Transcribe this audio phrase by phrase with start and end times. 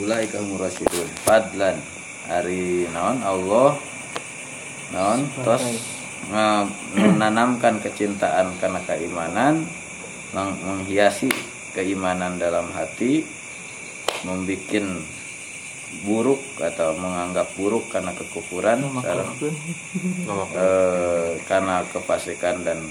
[0.00, 1.08] ulaika humur rasyidun.
[1.24, 1.76] Fadlan.
[2.26, 3.22] Ari naon?
[3.22, 3.78] Allah.
[4.92, 5.20] Naon?
[5.42, 5.62] Tos.
[6.96, 9.62] Menanamkan kecintaan karena keimanan
[10.34, 11.30] meng- menghiasi
[11.70, 13.22] keimanan dalam hati
[14.26, 15.06] membikin
[16.02, 18.82] buruk atau menganggap buruk karena kekufuran
[20.50, 22.82] eh, karena kefasikan dan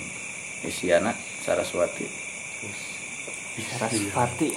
[0.63, 1.11] isyana
[1.43, 2.07] saraswati.
[2.07, 2.94] Sarasvati
[3.55, 4.51] pakai ti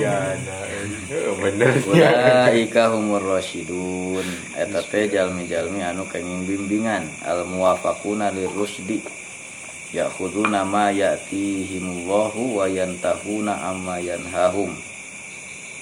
[0.00, 0.64] Iya, nah,
[1.12, 1.76] eh, bener.
[1.84, 4.24] Ulaika humur rasyidun.
[4.56, 9.04] Eta teh jalmi-jalmi anu kenging bimbingan al muwafaquna lirusdi
[9.92, 14.72] ya'khuduna ma ya'tihimullahu wa yantahuna amma yanhahum.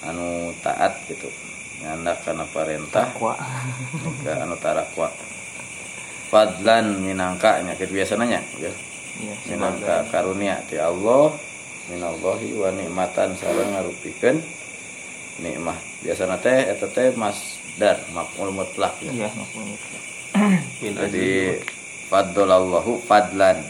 [0.03, 1.31] Anu taat gitu.
[1.79, 3.39] Nyandak kana perintah takwa.
[4.27, 5.07] Anu tarakwa.
[6.27, 8.41] Fadlan minangka nya kitu biasanya ya.
[8.59, 8.71] Iya
[9.49, 11.33] minangka karunia ti Allah
[11.87, 14.37] minallahi wa nikmatan sareng ngarupikeun
[15.39, 15.77] nikmah.
[16.03, 18.93] Biasana teh eta teh masdar maf'ul mutlak.
[19.01, 19.11] Ya.
[19.11, 19.99] iya maksudnya
[21.07, 21.57] jadi
[22.11, 23.63] faddalallahu fadlan.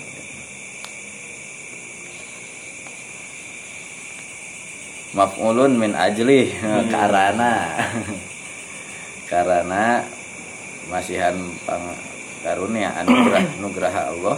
[5.15, 6.53] Maf'ulun min ajli
[6.93, 7.77] karana.
[9.31, 9.99] Karena
[10.87, 11.35] masihan
[11.67, 11.83] pang
[12.41, 14.37] karunia anugerah nugraha Allah.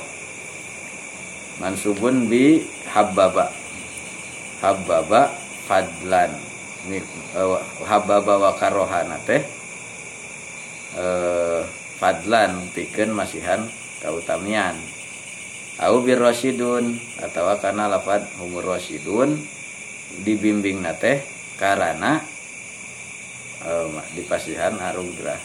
[1.60, 3.59] Mansubun bi habbaba
[4.60, 5.34] habbaba
[5.68, 6.32] fadlan.
[6.88, 7.04] Mi-
[7.36, 9.44] eh, habbaba wa karohana teh
[10.96, 11.62] eh,
[12.00, 13.68] fadlan pikeun masihan
[14.00, 14.80] kautamian.
[15.80, 19.40] Au bir rasyidun atau karena lafad humur rasyidun
[20.24, 21.24] dibimbing teh
[21.60, 22.20] karena
[23.64, 25.40] eh, dipasihan arugrah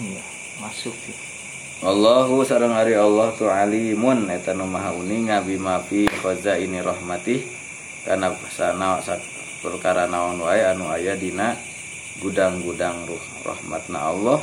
[0.00, 0.20] iya
[0.60, 1.16] masuk sih.
[1.80, 7.40] Allahu sareng ari Allah tu alimun eta nu maha uninga bima fi khazaini rahmatih
[8.04, 9.00] kana sana
[9.60, 11.56] perkara naon wae anu aya dina
[12.20, 14.40] gudang-gudang ruh rahmatna Allah.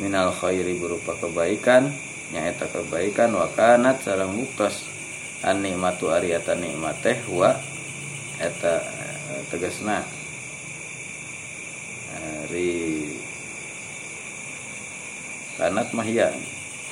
[0.00, 1.92] Minal khairi berupa kebaikan
[2.30, 4.86] nyaeta kebaikan wa kanat sareng buktos
[5.42, 7.58] an nikmatu ari eta nikmat teh wa
[8.38, 10.06] eta eh, tegasna
[12.46, 13.10] ari
[15.58, 16.30] kanat mahya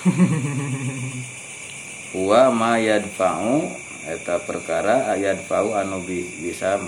[2.28, 3.70] wa ma yadfa'u
[4.08, 6.80] eta perkara yadfa'u anu bi- bisa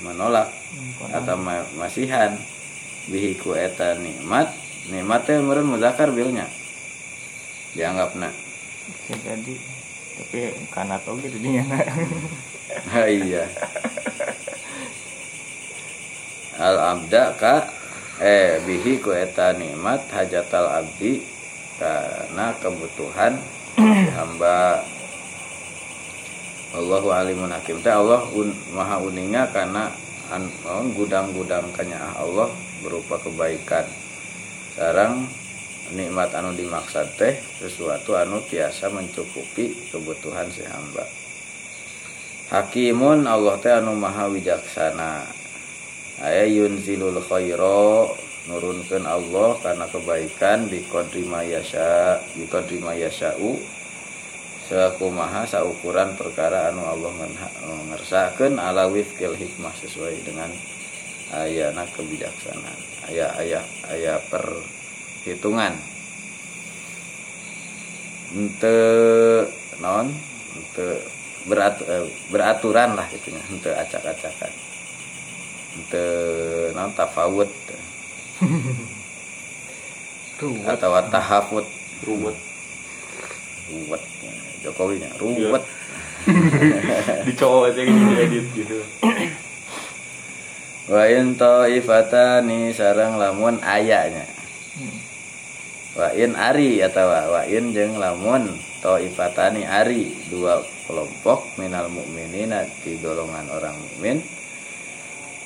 [0.00, 0.48] menolak
[1.12, 2.36] atau ma- masihan.
[3.06, 4.50] Bihiku eta nikmat
[4.90, 6.50] nikmat teh meureun muzakkar bilnya.
[7.78, 8.34] Dianggapna.
[9.06, 9.54] Jadi
[10.16, 10.38] tapi
[10.72, 11.62] kanat oke jadinya
[12.90, 13.46] Ha, iya.
[16.56, 17.68] Al abda ka
[18.18, 21.20] eh bihi ku eta nikmat hajatal abdi
[21.76, 23.36] karena kebutuhan
[24.16, 24.80] hamba
[26.74, 27.78] Allahu alimun hakim.
[27.78, 29.86] Teh Allah un, maha uninga karena
[30.66, 32.50] oh, gudang-gudang kanya Allah
[32.82, 33.86] berupa kebaikan.
[34.74, 35.30] Sekarang
[35.94, 41.06] nikmat anu dimaksud teh sesuatu anu tiasa mencukupi kebutuhan si hamba.
[42.50, 45.22] Hakimun Allah teh anu maha wijaksana.
[46.16, 48.10] Aya yunzilul khaira
[48.48, 52.22] nurunkeun Allah karena kebaikan bi qadri ma yasha
[52.80, 53.75] ma yasha'u
[54.66, 57.14] sakumaha saukuran perkara anu Allah
[57.94, 60.50] ngersakeun ala wifqil hikmah sesuai dengan
[61.30, 65.74] ayana kebijaksanaan aya aya aya perhitungan.
[68.34, 68.78] Ente
[69.78, 70.10] non
[70.58, 70.86] ente
[71.46, 74.52] berat, eh, beraturan lah gitunya ente acak-acakan.
[75.78, 76.04] Ente
[76.74, 77.50] non tafawut.
[80.66, 81.64] Atau tahafut.
[82.04, 82.36] Ruwet.
[83.72, 84.02] Ruwet
[84.66, 85.62] Jokowi nya ruwet
[87.26, 88.78] dicowok aja gitu edit gitu.
[90.90, 94.26] Wa in taifatani sareng lamun ayanya.
[94.76, 94.98] Hmm.
[95.96, 100.18] wa in ari atau wa in jeung lamun taifatani ari.
[100.26, 100.58] Dua
[100.90, 104.18] kelompok minal mukminina di golongan orang mukmin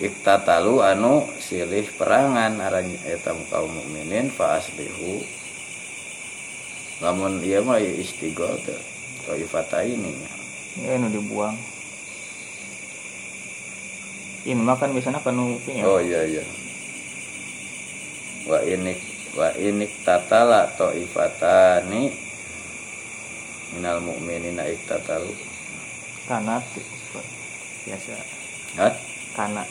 [0.00, 5.20] iktatalu anu silih perangan aran eta kaum mukminin fa aslihu.
[7.04, 10.12] Lamun ieu mah istigol teh taifataini
[10.80, 11.56] ya nu dibuang
[14.40, 16.44] ini makan biasanya nupi ya Oh iya iya.
[18.48, 18.96] Wa inik
[19.36, 22.08] wa inik tatala taifatani
[23.76, 25.30] minal mu'minina iktatalu.
[26.24, 26.64] kanat
[27.84, 28.16] biasa
[28.80, 28.94] Hah?
[29.36, 29.68] kanat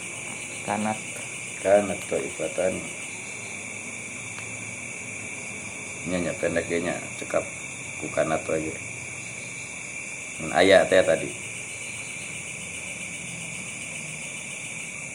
[0.63, 0.97] kanat
[1.59, 2.79] Kana taifatani.
[6.07, 7.43] Nya pendeknya cekap
[7.99, 8.88] ku kana tu aja.
[10.39, 11.29] Mun aya teh tadi.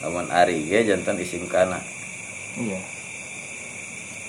[0.05, 1.81] lamun ari ge jantan isim kana.
[2.61, 2.77] Iya.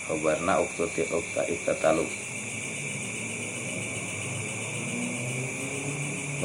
[0.09, 2.07] Khobarna uktuti ukta iktatalu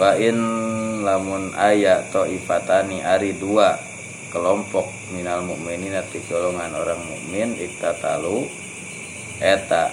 [0.01, 0.39] wa in
[1.03, 3.75] lamun aya ifatani ari dua
[4.31, 8.47] kelompok minal mukminin ti golongan orang mukmin iktatalu
[9.43, 9.91] eta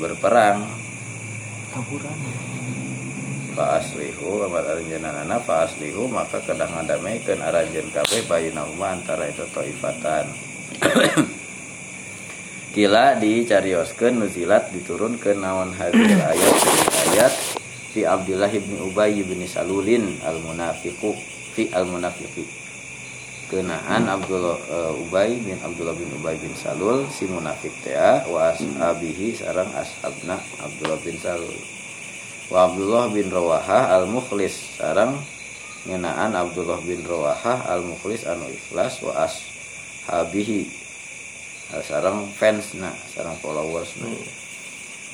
[0.00, 0.64] berperang
[3.54, 4.42] aslihu
[5.46, 10.26] fa aslihu maka kedang ngadamekeun aranjeun kabeh bainahuma antara itu taifatan
[12.74, 16.56] kila dicarioskeun nuzilat diturunkeun naon hadil ayat
[17.14, 17.34] ayat
[17.94, 21.14] fi Abdullah bin Ubay bin Salulin al munafiqu
[21.54, 22.64] fi al munafiqi
[23.52, 27.94] kenaan Abdullah uh, Ubay bin Abdullah bin Ubay bin Salul si munafik teh
[28.26, 31.73] wa ashabihi sarang ashabna Abdullah bin Salul
[32.52, 35.20] wa Abdullah bin Rawaha al mukhlis sarang
[35.88, 40.82] ngenaan Abdullah bin Rawaha al mukhlis anu ikhlas wa ashabihi.
[41.74, 44.44] Sarang fans na sarang followers na hmm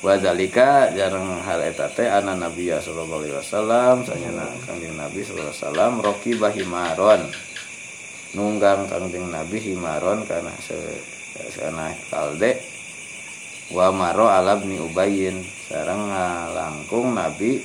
[0.01, 5.53] wadalika jarang hal eta teh ana nabi ya sallallahu alaihi wasallam sanyana kangjeng nabi sallallahu
[5.53, 7.21] alaihi wasallam roki bahimaron
[8.33, 10.73] nunggang kangjeng nabi himaron karena se
[11.53, 12.57] sana kalde
[13.71, 16.11] wa maro alabni ubayin sareng
[16.55, 17.63] langkung nabi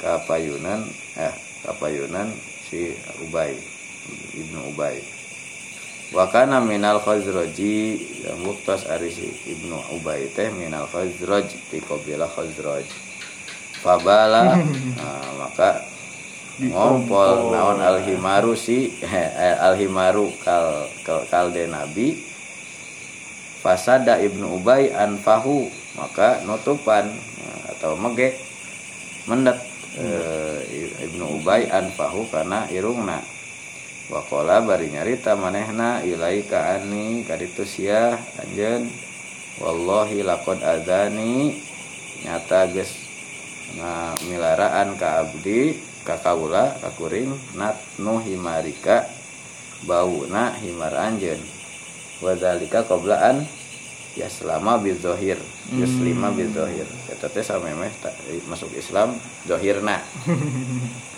[0.00, 0.84] kapayunan
[1.16, 2.32] eh kapayunan
[2.68, 3.56] si ubay
[4.34, 5.00] ibnu ubay.
[6.08, 12.88] Wakana minal khazraji yang muktas arisi ibnu Ubay teh minal khazraj di kabila khazraj.
[13.84, 14.56] Fabala
[14.98, 15.84] nah, maka
[16.56, 22.16] ngompol naon alhimaru si eh, alhimaru kal, kal kalde nabi
[23.68, 27.04] fasada ibnu Ubay anfahu maka nutupan
[27.68, 28.32] atau mege
[29.28, 29.60] mendet
[29.92, 30.08] e,
[31.04, 33.20] ibnu Ubay anfahu karena irungna.
[34.08, 38.88] Wakola bari nyarita manehna ilaika ani kaditu sia anjen
[39.60, 41.60] wallahi lakod adani.
[42.24, 42.88] Nyata ges
[44.32, 45.76] milaraan ka abdi
[46.08, 49.04] ka kaula ka kuring natnu himarika
[49.84, 51.36] bauna himar anjen
[52.24, 53.46] wadalika qoblaan
[54.18, 55.38] ya selama bil zohir
[55.70, 57.94] yuslima bil zohir eta teh samemeh
[58.50, 59.14] masuk Islam
[59.46, 60.02] zohirna.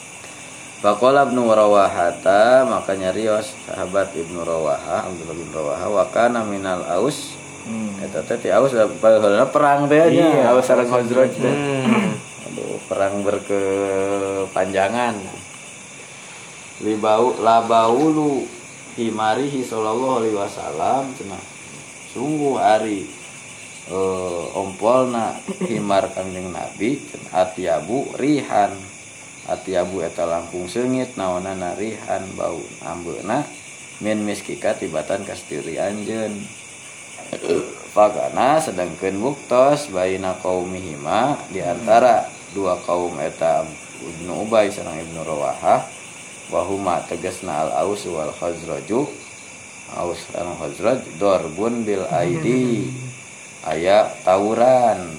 [0.81, 7.37] Fakola ibnu Rawahata maka nyarios sahabat ibnu Rawaha Abdullah bin Rawaha wakana minal aus.
[7.61, 7.93] Hmm.
[8.01, 8.73] eta teh aus
[9.53, 11.57] perang teh nya iya, aus sareng Khazraj teh.
[12.49, 15.21] Aduh perang berkepanjangan.
[16.81, 18.49] Libau labaulu
[18.97, 21.60] himarihi sallallahu alaihi wasallam cenah
[22.11, 23.07] sungguh hari
[23.91, 26.99] uh, ompolna himar kanjeng Nabi
[27.31, 28.75] atiabu rihan.
[29.41, 33.43] Hati abu eta langkung sengit naona narihan bau ambena
[33.99, 36.45] min miskika tibatan kastiri anjen
[37.91, 43.67] Fagana sedangkan buktos baina kaumihima di antara dua kaum eta
[43.99, 45.91] Ibnu Ubay sarang Ibnu Rawahah
[46.55, 49.11] wahuma tegasna al aus wal khazraju
[49.97, 52.91] aus sareng khazraj dorbun bil aidi
[53.65, 55.19] aya tawuran.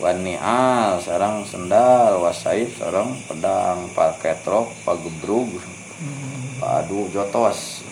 [0.00, 2.24] Wanial sarang sendal.
[2.24, 3.92] Wasaib sarang pedang.
[3.92, 5.60] Paketrok pagebrug.
[6.56, 7.84] Padu jotos.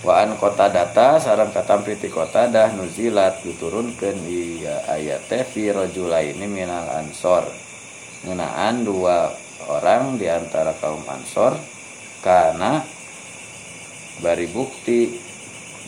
[0.00, 6.86] Waan kota data sarang katampiti kota dah nuzilat diturunkan di ayat teh fi ini minal
[6.88, 7.44] ansor.
[8.22, 9.34] Ngenaan dua
[9.66, 11.58] orang di antara kaum ansor
[12.22, 12.82] karena
[14.20, 15.16] bari bukti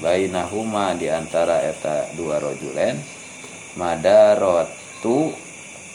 [0.00, 2.96] bainahuma di antara eta dua rojulen
[3.76, 5.32] madarot itu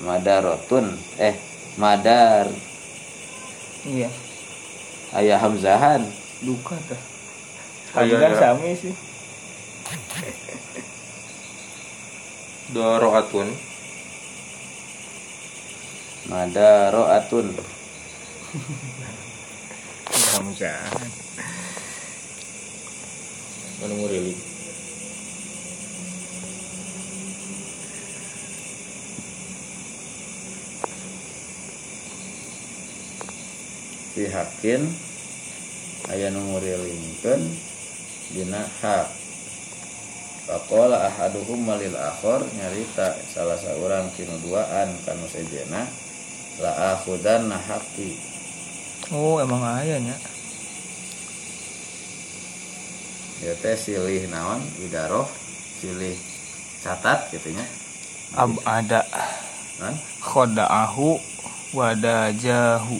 [0.01, 1.37] madarotun eh
[1.77, 2.49] madar.
[3.85, 4.09] Iya.
[5.13, 6.01] Ayah hamzahan.
[6.41, 6.97] Duka dah
[7.93, 8.97] hamzah sami sih.
[12.73, 13.53] Doroatun
[16.25, 17.53] madaroatun
[20.33, 21.24] hamzahan
[23.81, 24.31] mana murili
[34.15, 34.87] pihakin
[36.07, 37.41] aya nu ngurilinkeun
[38.31, 39.25] dina hak
[40.45, 45.89] Pakola ahaduhum malil akhor nyarita salah seorang kinu duaan kanu sejena
[46.61, 48.13] la akhudan nahaki.
[49.09, 50.13] Oh emang ayahnya.
[50.13, 50.35] Ya
[53.41, 55.27] teh silih naon idaroh
[55.81, 56.15] silih
[56.83, 57.65] catat gitunya.
[58.35, 59.01] Ab ada.
[59.75, 59.95] Kan?
[60.23, 61.19] Khodaahu
[61.75, 62.97] wadajahu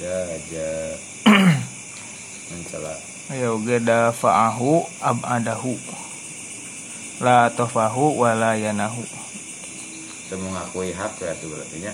[0.00, 0.96] jaja
[2.48, 2.94] mencela
[3.30, 5.78] Ayo ge dafa'ahu abadahu.
[7.22, 9.06] La tofahu wala yanahu.
[10.30, 11.90] itu mengakui hak ya itu berarti nya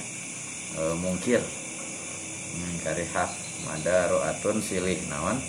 [0.76, 1.40] e, mungkir
[2.60, 3.32] mengingkari hak
[3.64, 5.40] ada roatun silih naon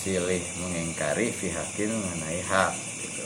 [0.00, 2.72] silih mengingkari fi hakin mengenai hak
[3.04, 3.24] gitu.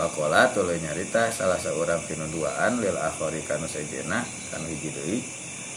[0.00, 5.20] Pakola tuluy nyarita salah seorang pinu duaan lil akhori kanu sejena kanu hiji deui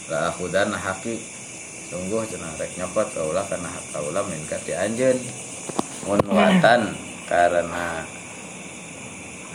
[0.07, 1.19] la akhudan haki
[1.91, 5.19] sungguh cenah rek nyokot kaulah karena hak kaulah minka ti anjeun.
[6.07, 6.95] Mun watan
[7.27, 8.07] karena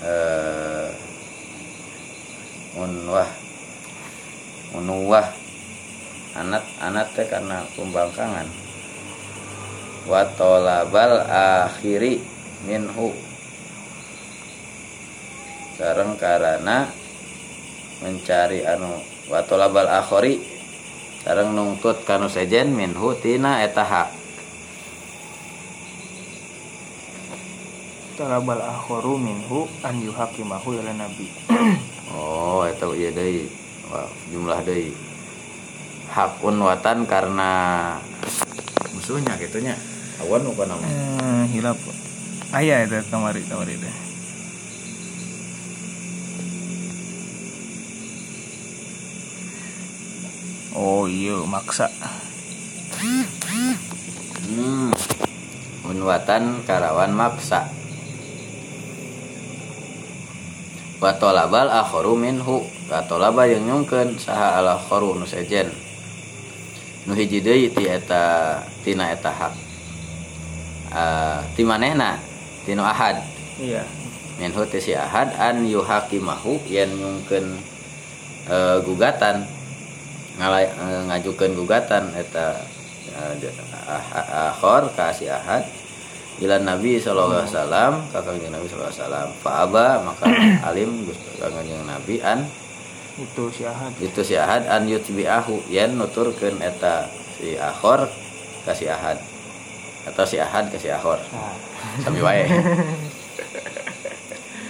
[0.05, 0.93] eh
[2.77, 3.33] munwah
[4.77, 5.33] munuwah.
[6.37, 8.47] Anak anak teh karena pembangkangan
[10.09, 12.25] wa tolabal akhiri
[12.65, 13.13] minhu.
[15.77, 16.89] Sareng karena
[18.03, 18.99] mencari anu
[19.29, 20.41] wa tolabal akhiri
[21.23, 24.09] sareng nungtut kanu sejen minhu tina eta hak.
[28.19, 31.31] Talabal akharu minhu an yuhakimahu ila nabi.
[32.17, 33.47] oh eta ieu deui.
[33.95, 34.91] Wah, jumlah deui.
[36.11, 37.95] Hakun watan karena
[38.91, 39.79] musuhnya gitunya
[40.23, 41.79] awan apa nama Eh, hilap.
[42.49, 43.97] Aya eta kamari kamari teh.
[50.73, 51.93] Oh iya maksa.
[54.49, 54.95] Hmm.
[55.85, 57.69] Unwatan karawan maksa.
[61.03, 62.65] Wa tolabal akharu minhu.
[62.89, 65.69] Wa tolaba yang nyungkeun saha al akharu nu sejen.
[67.05, 69.68] Nu hiji deui ti eta tina eta hak.
[70.93, 72.17] Ah, ti manehna
[72.65, 73.21] tinu ahad.
[73.61, 73.83] Iya.
[74.39, 77.59] Minhu si ahad an yuhakimahu yen nyungkeun
[78.47, 79.43] eh, gugatan
[80.39, 82.63] ngalay eh, ngajukeun gugatan eta
[83.19, 83.51] eh,
[83.91, 85.67] ah- akhor ka si ahad
[86.39, 90.25] ila Nabi sallallahu alaihi wasallam ka kanjeng Nabi sallallahu alaihi wasallam fa aba maka
[90.71, 92.47] alim Gusti kanjeng Nabi an
[93.19, 93.91] Itu si Ahad.
[93.99, 98.07] itu si ahad an yutbi'ahu yen nuturkeun eta si akhor
[98.63, 99.19] ka si ahad
[100.11, 101.55] atau si ahad ka si akhor Nah,
[102.03, 102.49] sami wae.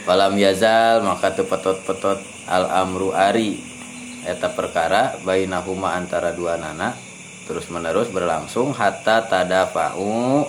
[0.08, 2.16] Falam yazal maka teu petot-petot
[2.48, 3.60] al amru ari.
[4.24, 6.96] Eta perkara bainahuma antara dua nana
[7.44, 10.48] terus menerus berlangsung hatta tadafa'u.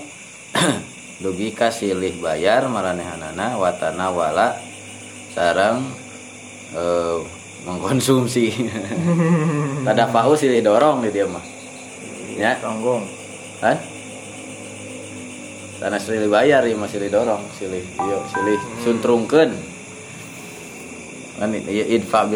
[1.23, 4.55] Dugi kasilih bayar maranehanana watana wala
[5.35, 5.83] sarang
[6.71, 7.19] eh,
[7.67, 8.71] mengkonsumsi.
[9.87, 11.43] Tadafa'u silih dorong di dia mah.
[12.39, 12.55] Ya.
[12.63, 13.03] Tonggong.
[13.59, 13.75] kan
[15.79, 19.51] tanah silih bayar ya masih didorong silih iya silih suntrungkeun.
[21.39, 22.27] Kan iya idfa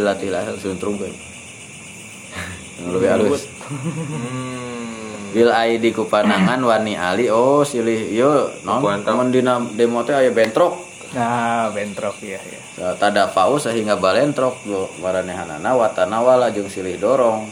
[0.63, 1.11] suntrungkeun.
[2.79, 3.43] Yang lebih halus.
[3.67, 5.35] Hmm.
[5.35, 7.27] bil aidi ku panangan wani ali.
[7.27, 8.79] Oh silih ieu non.
[8.79, 9.11] Kuantap.
[9.11, 10.79] temen dina demo teh aya bentrok.
[11.13, 12.97] Nah, bentrok ya ya.
[12.97, 17.45] tada pau sehingga balentrok lo maranehanana watana wala jeung silih dorong.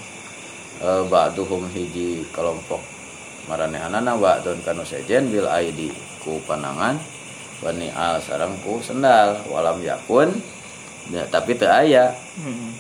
[0.82, 3.01] E, ba'duhum hiji kelompok
[3.50, 5.90] maranehanana ba'dun kanu sejen bil aidi
[6.22, 6.98] ku panangan
[7.62, 10.34] wani al sareng ku sendal walam yakun
[11.14, 12.14] ya, tapi teu aya.
[12.42, 12.74] Hmm.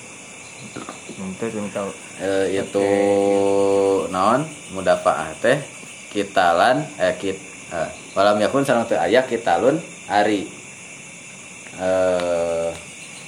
[2.21, 2.87] E, itu
[4.09, 4.45] naon?
[4.73, 5.57] Mudafaah teh
[6.09, 7.37] kitalan eh kit
[7.73, 9.77] eh, walam yakun sareng teu aya kitalun
[10.09, 10.49] ari.
[11.77, 12.69] Eh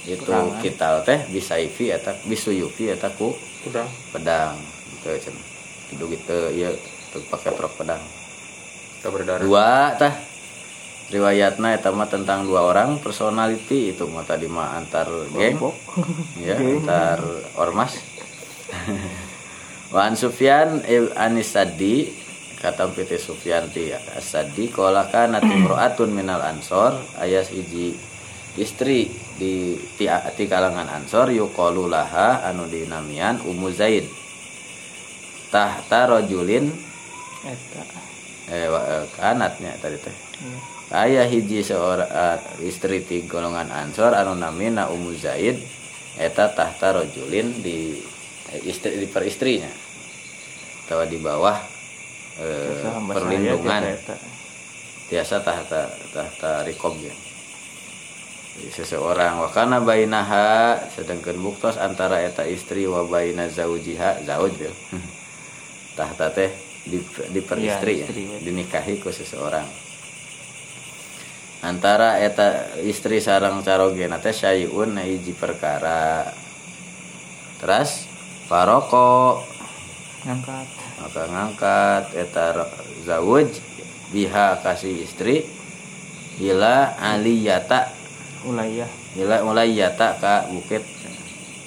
[0.04, 0.60] itu Perangan.
[0.60, 3.32] kital teh bisaifi eta bisuyufi eta ku
[3.66, 3.86] Udah.
[4.12, 4.58] pedang.
[5.04, 6.72] Gitu gitu ieu
[7.14, 8.02] teu pake trok pedang.
[8.98, 9.46] Kita berdarah.
[9.46, 10.14] dua tah
[11.14, 15.62] riwayatna eta mah tentang dua orang personality itu mah tadi mah antar geng.
[16.42, 17.22] Ya antar
[17.54, 18.02] ormas.
[19.94, 20.82] Wan Sufyan
[21.14, 22.10] Anis Sadi
[22.58, 27.94] kata PT Sufyan ti Sadi kala kana timroatun minal ansor ayas hiji
[28.58, 34.08] istri di ti, ti kalangan ansor yuqalu laha anu dinamian Ummu Zaid.
[35.52, 36.93] Tahta rajulin Eta.
[37.44, 40.16] Eh, eh, kanatnya tadi teh.
[40.40, 40.58] Iya.
[40.92, 45.58] Aya hiji seorang eh, istri ti golongan Ansor anu namina Ummu Zaid
[46.20, 47.98] eta tahta rajulin di
[48.52, 49.70] eh, istri di peristrinya
[50.84, 51.56] atau di bawah
[52.38, 53.82] eh, perlindungan.
[55.04, 57.12] biasa tahta tahta rikob ya
[58.72, 64.72] seseorang wakana bainaha sedangkan buktos antara eta istri wa baina zaujiha zauj ya
[65.98, 66.50] tahta teh
[66.84, 67.00] di,
[67.32, 68.38] di peristri Iya, ya, istri, ya.
[68.44, 69.66] dinikahi ku seseorang.
[71.64, 76.28] Antara eta istri sarang carogena teh syai'un hiji perkara.
[77.56, 78.04] Terus
[78.44, 79.40] faroko
[80.28, 80.68] ngangkat.
[81.00, 82.68] Maka ngangkat eta
[83.08, 83.48] zawuj
[84.12, 85.48] biha kasih istri
[86.36, 87.88] ila aliyata.
[88.44, 88.90] Ulayah.
[89.16, 90.84] Ila ulayata ka bukit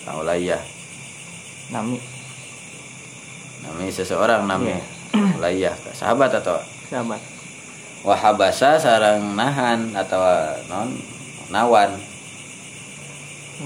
[0.06, 0.62] ka ulayah.
[1.74, 1.98] Nami.
[3.66, 4.78] Nami seseorang nami
[5.38, 6.62] ulayah sahabat atau?
[6.90, 7.22] Sahabat.
[8.06, 10.22] Wahabasa sarang nahan atau
[10.70, 10.96] non
[11.50, 11.98] nawan?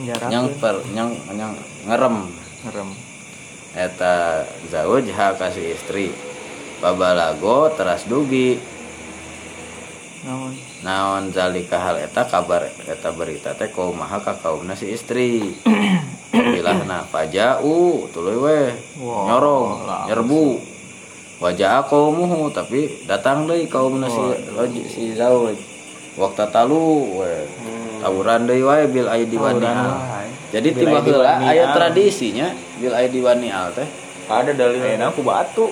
[0.07, 1.51] Yang per yang yang
[1.85, 2.31] ngerem.
[2.63, 2.89] Ngerem.
[3.75, 6.15] Eta zawuj ha kasih istri.
[6.79, 8.57] Babalago teras dugi.
[10.21, 10.53] Naon?
[10.85, 15.53] Naon zalika hal eta kabar eta berita teh kaumaha ka kaumna si istri.
[16.31, 18.59] Bilahna pajau tuluy we
[19.03, 19.71] Wow, nyorong
[20.07, 20.43] nyerbu
[21.41, 24.21] wajah kaumuhu tapi datang deui kaumna si
[24.53, 25.57] Roj- si zawuj
[26.13, 27.31] waktu talu we
[27.97, 30.29] tawuran deui wae bil aidi wanial wae.
[30.53, 31.49] jadi Bil tiba aidi heula wanial.
[31.49, 33.87] aya tradisinya bil aidi wanial teh.
[34.29, 34.79] Ada dalil.
[34.79, 35.65] enak aku batu.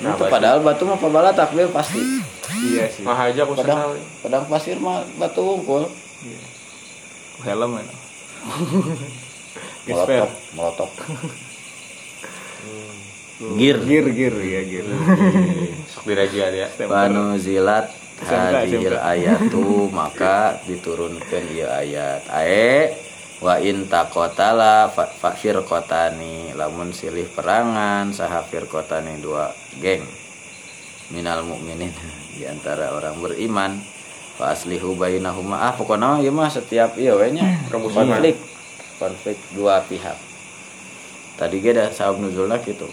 [0.00, 1.98] Nah, itu padahal batu mah pabala takbir pasti.
[2.48, 3.02] Iya sih.
[3.04, 4.00] Mah aja aku padang sekali.
[4.22, 5.82] padang pasir mah batu wungkul
[7.42, 7.82] helm ya
[9.86, 10.90] molotok molotok
[13.38, 13.76] gir.
[13.86, 14.86] Gir gir ya gir.
[15.94, 16.66] Sok diraja dia.
[16.90, 17.94] Banu zilat
[18.26, 22.26] hadil ayatu maka diturunkan ieu ayat.
[22.34, 22.98] Ae
[23.38, 30.02] wa in taqatala fa fa firqatani lamun silih perangan saha firqatani dua geng.
[31.14, 31.94] Minal mukminin
[32.34, 33.78] di antara orang beriman.
[34.38, 35.58] Fa aslihu bainahuma.
[35.58, 37.58] Ah pokoknya ieu mah setiap ieu we nya.
[37.70, 38.38] Konflik.
[38.98, 40.18] Konflik dua pihak.
[41.38, 42.90] Tadi ge da sabab nuzulna kitu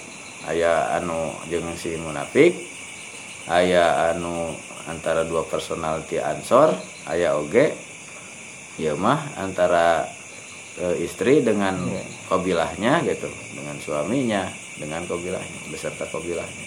[0.49, 2.53] aya anu jeung si munafik
[3.49, 4.53] aya anu
[4.85, 6.73] antara dua personality ansor
[7.09, 7.73] aya oge
[8.77, 10.05] ya mah antara
[10.77, 12.03] e, istri dengan Iya.
[12.29, 14.43] kabilahnya gitu dengan suaminya
[14.77, 16.64] dengan kabilahnya beserta kabilahnya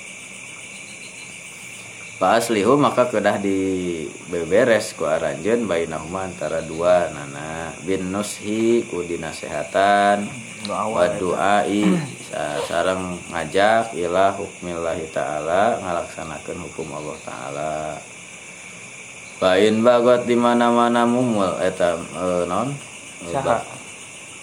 [2.19, 7.71] Pak aslihu maka kedah di beberes ku aranjeun bainahuma antara dua nana.
[7.87, 10.27] Bin nushi ku dinasehatan.
[10.67, 11.87] Doa wa duai.
[12.27, 17.73] Sa- sareng ngajak ila hukmillahi taala ngalaksanakeun hukum Allah taala.
[19.39, 22.75] Bain bagot di mana-mana mumul eta eh, non?
[23.31, 23.63] Saha.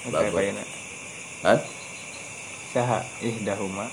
[0.07, 0.47] Bagot.
[1.43, 1.59] Kan
[2.71, 3.91] saha ihdahuma.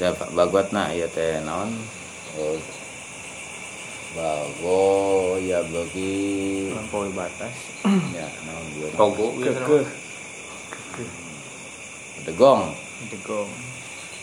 [0.00, 1.68] Da bagotna ieu teh naon
[2.34, 2.58] Eh,
[4.14, 7.54] bago ya bagi melampaui batas
[8.14, 9.50] ya naon ieu Togo gitu.
[9.50, 9.84] kekeh
[12.30, 12.70] degong
[13.10, 13.50] degong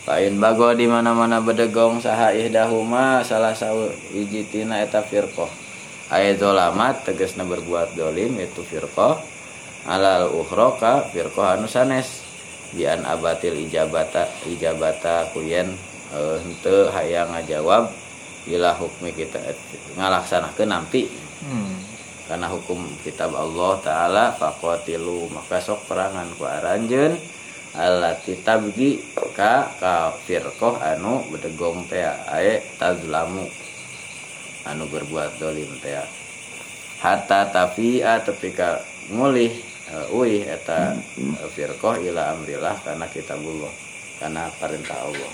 [0.02, 5.46] Lain bago di mana-mana bedegong saha ihdahuma salah satu hiji tina eta firqah.
[6.10, 6.34] Aya
[7.06, 9.22] tegasna berbuat dolim itu firqah.
[9.86, 12.18] Alal ukhra ka firqah anu sanes.
[12.74, 15.70] Bian abatil ijabata ijabata kuyen
[16.10, 18.01] eh, henteu hayang ngajawab
[18.48, 19.38] ila hukmi kita.
[19.98, 21.04] Ngalaksanakeun nanti.
[21.42, 21.74] Hmm.
[22.22, 27.18] karena hukum kitab Allah taala faqatilu maka sok perangan ku aranjeun.
[27.72, 29.02] Allati tabgi
[29.34, 33.44] ka ka firqah anu bedegong teh ae tazlamu.
[34.64, 35.98] Anu berbuat dolim teh.
[37.02, 38.78] Hatta tafi'a tepika
[39.10, 39.52] ngulih
[39.90, 40.94] uh, uih eta
[41.52, 43.72] firqah ila amrillah karena kitabullah
[44.22, 45.32] karena perintah Allah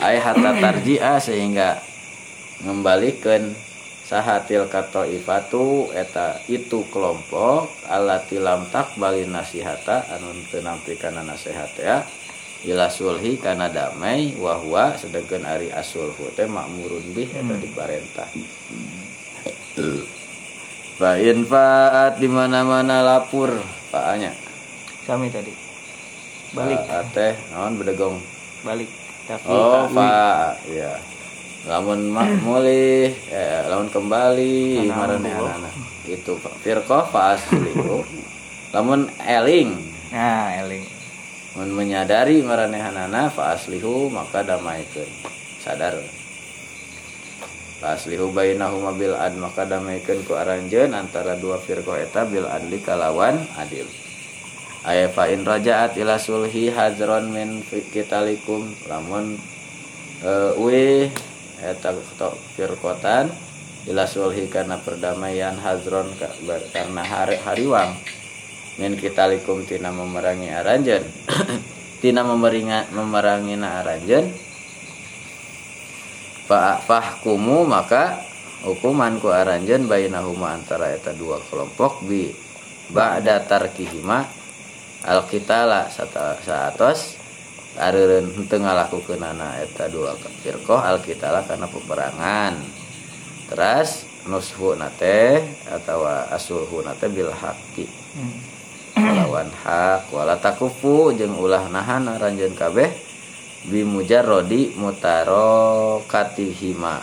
[0.00, 1.80] ay hatta tarji'a sehingga
[2.64, 3.52] ngembalikan
[4.04, 11.70] sahatil kato ifatu eta itu kelompok alati lam takbali nasihata anu teu nampi kana nasihat
[11.78, 12.02] ya
[12.66, 18.28] ila sulhi kana damai wahwa sedengkeun ari asulhu teh makmurun bih eta diparentah
[21.00, 23.56] Fa infaat di mana-mana lapur
[23.88, 24.36] paanya.
[25.08, 25.48] kami tadi.
[26.52, 26.76] Balik.
[26.84, 28.20] Faat teh naon bedegong.
[28.60, 28.99] balik
[29.46, 30.98] Oh, fa ya.
[31.70, 35.70] Lamun mak mulih, eh, lamun kembali Nah, maranehana.
[36.08, 38.02] Itu firqah fa aslihu.
[38.74, 39.74] Lamun eling,
[40.14, 40.86] nah eling
[41.58, 45.10] mun menyadari maranehanana fa aslihu maka damaikeun.
[45.58, 45.98] Sadar.
[47.82, 52.78] Fa aslihu bainahuma bil ad maka damaikeun ku aranjeun antara dua firqah eta bil adli
[52.82, 53.86] kalawan adil.
[54.80, 59.36] Aya fa in rajaat ila sulhi hazron min kitalikum lamun
[60.24, 61.12] eh we
[61.60, 61.92] eta
[62.56, 63.28] firqatan
[63.92, 66.16] ila sulhi karena perdamaian hazron
[66.72, 67.92] karena hari hariwang
[68.80, 71.04] min kitalikum tina memerangi aranjeun
[72.00, 74.32] tina memeringa memerangina aranjeun
[76.48, 78.16] fa fahkumu maka
[78.64, 82.32] hukuman ku aranjeun bainahuma antara eta dua kelompok bi.
[82.90, 84.39] Ba'da tarkihima
[85.04, 87.16] alqitala sata- saatos
[87.80, 92.54] areureun henteu ngalakukeunana eta dua firqah alkitalah karena peperangan.
[93.48, 97.88] Teras nushu nate atau asuhu nate bil haqqi
[98.94, 102.92] lawan hak wala takufu jeung ulah nahan ranjeun kabeh
[103.66, 107.00] bimujarrodi mutarokatihima.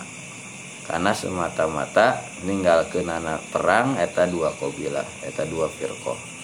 [0.88, 6.37] Karena semata-mata ninggalkeunana perang eta dua kabilah eta dua firqah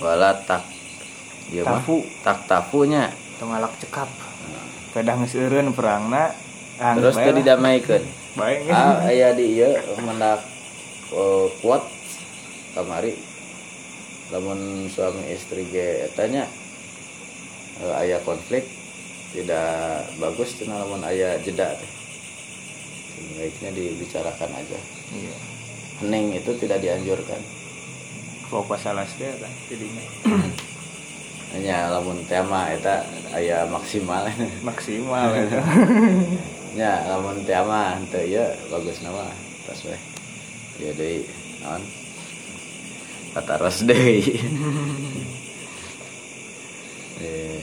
[0.00, 0.64] wala tak
[1.60, 2.02] mah Tafu.
[2.22, 4.04] tak tafunya Tengalak cekap.
[4.92, 6.28] Pedah ngeseureun perangna.
[6.76, 7.32] ah, terus lah.
[7.32, 8.68] didamaikeun Baik.
[8.68, 10.40] ah aya di ieu mendak
[11.10, 11.82] eh, kuat
[12.72, 13.16] kamari
[14.28, 16.48] lamun suami istri ge etanya
[17.78, 18.64] eh, aya konflik
[19.30, 19.68] tidak
[20.16, 21.90] bagus cenah lamun aya jeda teh
[23.36, 24.78] baiknya dibicarakan aja
[25.10, 25.34] Iya.
[26.00, 27.40] hening itu tidak dianjurkan
[28.50, 30.04] Pas salah teh kan jadinya.
[31.54, 34.26] Hanya lamun tema eta aya maksimal.
[34.66, 35.58] Maksimal itu.
[36.74, 39.30] nya lamun tema henteu ieu bagus nama
[39.70, 39.98] tos we.
[40.82, 41.30] Ya deui
[41.62, 41.82] naon?
[43.38, 44.22] Kataros deui.
[47.20, 47.60] Eh.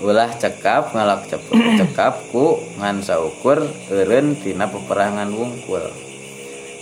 [0.00, 3.60] ulah cekap ngalak cekap ku ngan saukur
[3.92, 5.84] eureun tina peperangan wungkul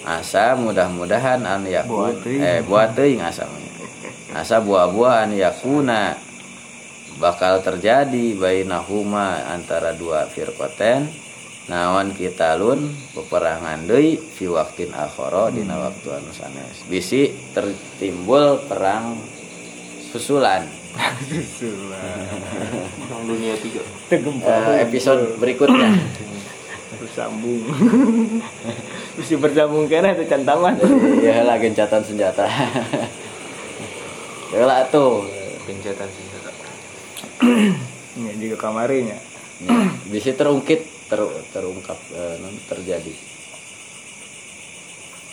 [0.03, 3.47] asa mudah-mudahan an yakun eh buat teuing asa.
[4.33, 6.17] Asa buah-buah an yakuna.
[7.13, 11.07] Bakal terjadi bainahuma antara dua firqaten
[11.71, 16.83] naon kita lun peperangan deui fi waktin akhara dina waktu anu sanes.
[16.91, 19.15] Bisi tertimbul perang
[20.11, 20.67] susulan.
[23.07, 23.85] Perang dunia tiga.
[24.11, 25.95] Eh, episode berikutnya
[27.03, 27.63] bersambung.
[29.19, 30.79] Mesti bersambung kena itu cantaman.
[31.19, 32.47] ya lah gencatan senjata
[34.55, 35.27] ya lah tuh
[35.67, 36.51] Gencatan senjata.
[38.19, 39.19] Ini juga kamarinya.
[39.63, 39.71] ya,
[40.11, 41.21] bisa terungkit ter,
[41.55, 43.15] terungkap eh, terjadi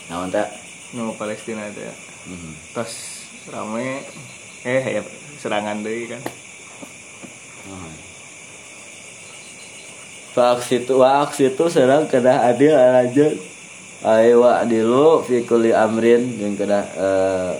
[0.10, 0.50] nah tak
[0.90, 1.94] Nu Palestina itu ya.
[2.26, 2.52] Mhm.
[2.74, 2.94] Terus
[3.54, 4.02] rame
[4.66, 5.02] eh ya
[5.38, 6.22] serangan deui kan.
[7.70, 8.09] Pak
[10.64, 13.28] situ wak situ serang kena adil aja
[14.00, 17.52] Ayo wa dilu fi kulli amrin jeung kedah eh,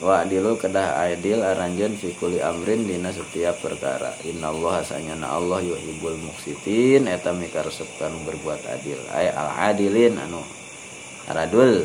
[0.00, 4.16] wa dilu kedah adil aranjeun fi kulli amrin dina setiap perkara.
[4.24, 8.96] Innallaha sanyana Allah yuhibbul muqsitin eta mikaresepkeun berbuat adil.
[9.12, 10.40] Ay al adilin anu
[11.28, 11.84] aradul.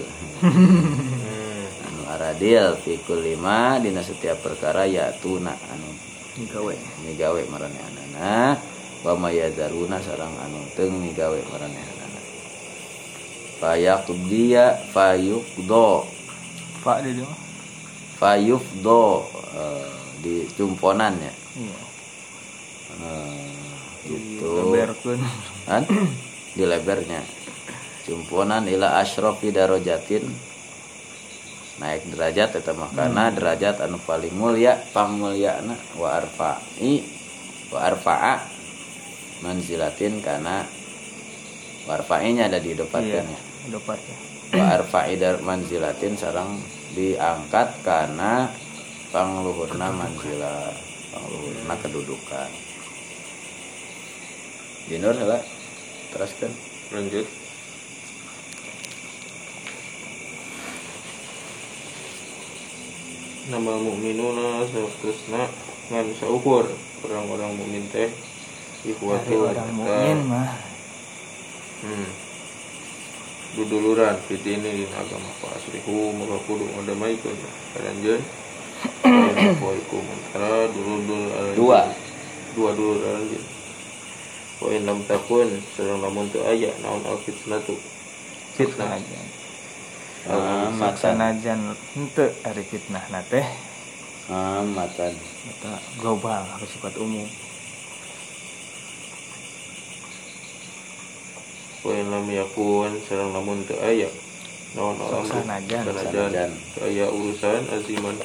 [1.83, 5.91] Anu aradil fi kulli ma dina setiap perkara ya tuna anu.
[6.39, 6.75] Gawe.
[7.03, 8.55] migawe marane anana
[9.03, 12.21] wa mayadzaruna sarang anu teu migawe marane anana
[13.59, 16.19] fayaqdiya fayuqdo
[16.79, 17.39] Pak di mah.
[18.15, 19.91] fayufdo eh,
[20.23, 21.33] di cumponan ya.
[21.59, 21.79] Iya.
[22.99, 23.51] Eh,
[24.07, 24.75] gitu.
[25.67, 25.83] kan
[26.55, 27.19] di lebarnya
[28.07, 30.23] cumponan ila asyrafi darajatin.
[31.79, 37.07] Naik derajat eta mah kana derajat anu paling mulia pamulyana wa arfa'i
[37.71, 38.58] wa arfa'a
[39.39, 40.67] manzilatin kana
[41.87, 42.79] wa arfa'inya ada di Iya.
[42.83, 43.23] depannya
[43.69, 44.15] Dapatnya.
[44.53, 46.59] wa arfa'i dar manzilatin sarang
[46.93, 48.49] diangkat karena
[49.09, 50.73] pangluhurna manzilah
[51.11, 52.49] pangluhurna kedudukan
[54.89, 55.41] Jinur salah
[56.09, 56.49] teruskan
[56.89, 57.29] Lanjut.
[63.49, 65.49] Nama mukminuna sausna
[65.89, 66.69] ngan saukur
[67.01, 68.09] orang-orang mukmin teh
[68.79, 70.55] Dari ikhwatu orang mukmin mah.
[71.83, 72.09] Hmm.
[73.59, 77.37] Duduluran fitini din agama pa asrihu maka kudu ngadamaikeun
[77.75, 78.21] karanjeun
[79.59, 81.55] Waalaikum antara aranjeun.
[81.59, 81.81] Dua.
[82.55, 83.45] Dua dulur aranjeun.
[84.59, 87.75] Wa in lam takun sareng lamun teu aya naon al fitnatu.
[88.55, 89.19] Fitnah aja.
[90.27, 93.47] Ah, matan Sanajan henteu ari fitnah na teh
[94.27, 95.15] ah, matan
[95.47, 97.23] eta global bersifat umum.
[97.23, 97.39] Wa in
[101.81, 104.09] lam yakun sareng lamun teu aya
[104.75, 104.99] naon.
[105.25, 105.83] Sanajan.
[105.83, 106.51] Sanajan Sanajan.
[106.75, 108.15] teu aya urusan aziman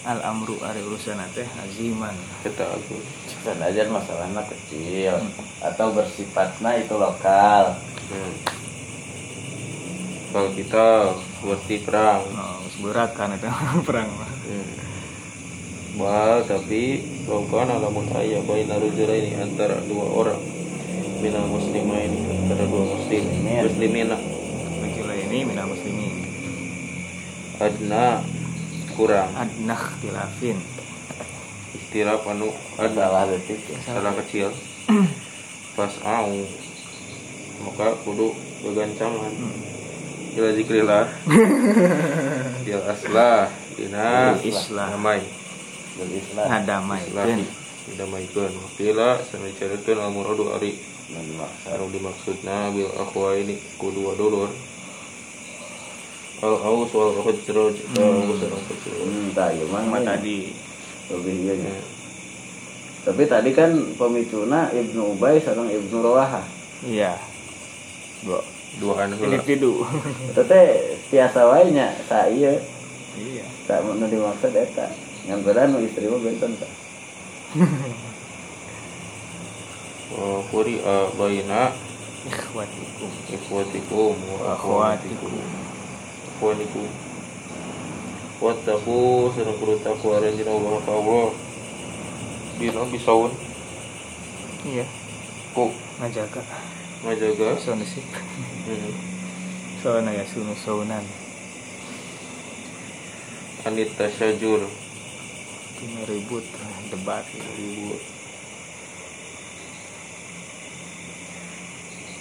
[0.00, 2.14] Al amru ari urusan teh aziman.
[2.40, 3.04] kita agung.
[3.40, 5.16] dan aja masalahnya kecil
[5.60, 7.76] atau bersifatnya itu lokal
[8.10, 8.34] Hmm.
[10.30, 10.86] Kalau kita
[11.36, 13.46] seperti perang Oh, berat kan itu
[13.86, 14.30] perang mah.
[14.46, 14.68] Hmm.
[15.94, 20.42] Wah, tapi lakukan alamun ayah bayi narujula ini antara dua orang
[21.20, 23.60] minal muslimain antara dua muslim Muslimin.
[23.68, 24.16] muslimina
[24.80, 26.12] Rajula ini minal muslimin.
[27.60, 28.24] adna
[28.96, 30.56] kurang adnah khilafin
[31.76, 32.48] istirap anu
[32.80, 33.76] ada salah detik ya.
[33.84, 34.48] salah kecil
[35.76, 36.40] pas au
[37.68, 38.32] maka kudu
[38.64, 39.32] begancangan
[40.40, 41.04] ila zikrillah
[42.64, 44.88] bil aslah dina islah.
[44.96, 45.20] damai
[46.00, 47.44] berislah ngadamaikeun
[47.92, 50.89] didamaikeun wakila sami carikeun al muradu ari dan
[51.70, 54.50] anu dimaksudna bil akhwa ini kudu dulur
[56.40, 60.38] al aus wal khujraj au sareng khujraj tak ya mang sama ini tadi.
[61.10, 61.74] Lebih iya nya.
[63.02, 66.40] tapi tadi kan pemicuna Ibnu Ubay sareng Ibnu Rawaha.
[66.86, 67.18] Iya.
[68.24, 68.40] Dua
[68.78, 69.36] duaan heula.
[69.36, 69.82] individu
[70.30, 72.56] itu teh tiasa wae nya sa ieu
[73.18, 73.44] iya.
[73.66, 74.86] Tak mau dimaksud eta.
[75.28, 76.70] Yang nu istri mah benten wa
[80.50, 81.72] quri'a baina
[82.26, 83.10] ikhwatikum.
[83.30, 85.32] Ikhwatikum wa akhwatikum.
[86.34, 86.88] Akhwatikum.
[88.40, 91.28] Wattaqu sareng kudu takwa ranjina Allah ka Allah
[92.56, 93.32] dina bisaun.
[94.64, 94.84] Iya.
[95.52, 95.72] Ku.
[96.00, 96.42] Ngajaga.
[97.04, 97.48] Ngajaga.
[97.60, 98.04] Sonu sih.
[98.68, 98.92] Hmm.
[99.80, 101.04] sona ya sunu sonan
[103.64, 104.68] anit tasyajur.
[106.04, 106.44] Ribut
[106.92, 107.24] debat.
[107.56, 108.19] Ribut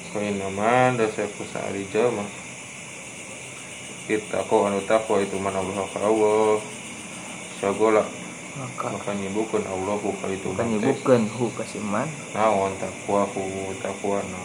[0.10, 2.26] Nama dasar kusa arijal mah
[4.10, 6.58] kita kau anu takwa itu mana Allah ka Allah.
[7.62, 8.02] Sagola
[8.58, 8.90] maka.
[8.90, 10.90] Maka nyebutkan Allah ku ka itu kan mah teh.
[10.90, 13.46] nyebutkan hu kasiman naon takwa ku
[13.86, 14.42] takwa na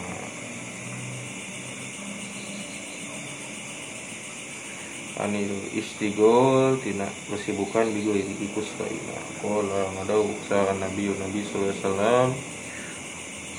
[5.25, 12.27] anil istigol tina kesibukan bigo ikus kaina kola ngadau sa nabi nabi sallallahu alaihi wasallam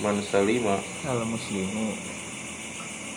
[0.05, 0.77] man salima
[1.09, 1.97] al muslimu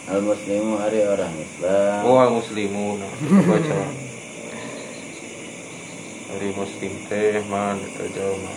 [0.10, 2.02] al muslimu hari orang Islam.
[2.08, 3.12] Oh al muslimu nah
[3.46, 3.82] baca.
[6.30, 7.78] Hari muslim teh man
[8.16, 8.54] jalma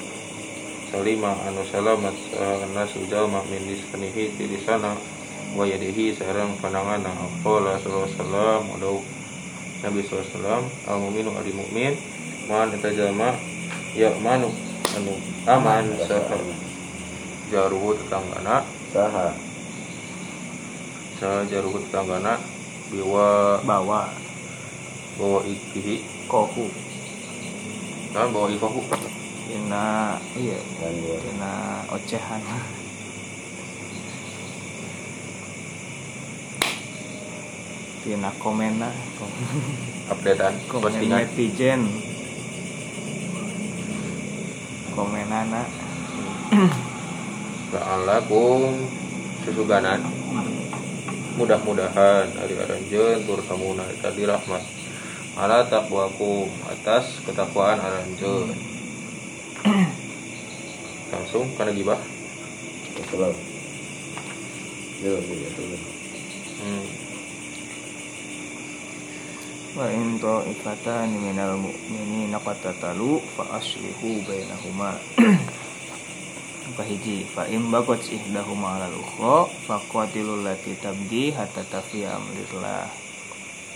[0.93, 4.95] salima anu salamat sa nasu jalma min lisanihi ti lisana
[5.57, 7.05] wa yadihi sareng pandangan
[7.43, 8.63] qala sallallahu alaihi wasallam
[9.83, 11.93] Nabi sallallahu alaihi wasallam al mukminu ari mukmin
[12.47, 12.71] man.
[12.71, 13.35] Eta jalma
[13.99, 14.49] ya manu
[14.95, 15.13] anu
[15.49, 16.23] aman sa
[17.53, 18.65] jaruhu tetanggana.
[18.97, 19.37] Saha.
[21.21, 22.41] Sa jaruhu tetanggana.
[22.89, 23.61] Biwa.
[23.61, 24.09] Bawa.
[25.21, 26.73] Bawa ikihi kohu
[28.13, 28.81] dan bawa ikahu
[29.49, 31.53] tina iya dan gua tina
[31.93, 32.41] ocehan.
[38.05, 38.89] Tina komena.
[40.13, 41.89] Updatean komen netizen.
[44.93, 45.65] Komenana
[47.73, 48.85] la'allakum
[49.49, 50.05] susuganan
[51.41, 54.61] mudah-mudahan ari aranjeun tur samuna eta dirahmat
[55.41, 58.53] ala taqwakum atas ketakwaan aranjeun
[61.13, 62.01] langsung kana gibah
[62.93, 63.33] Betul.
[65.01, 65.81] Yo, yo, betul.
[66.61, 66.87] hmm.
[69.73, 75.01] wa in ta'ifatan minal mu'minina qatatalu fa aslihu bainahuma
[76.79, 82.87] kahiji fa in bagot ihdahuma alal ukhra fa qatilul lati tabgi hatta tafiya amrillah.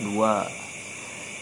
[0.01, 0.45] Dua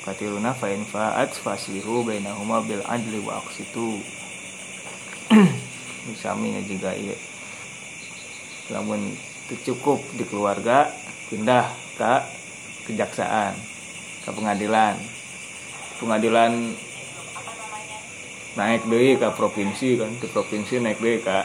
[0.06, 4.00] qatiluna fa in fa'at faslihu bainahuma bil adli wa aqsitu.
[6.22, 7.18] Sami juga iya.
[8.70, 9.18] Namun
[9.66, 10.90] cukup di keluarga
[11.30, 12.14] pindah ke
[12.90, 13.54] kejaksaan
[14.26, 14.98] ke pengadilan.
[15.98, 16.76] Pengadilan
[18.56, 21.44] naik deui ke provinsi kan ke provinsi naik deui ke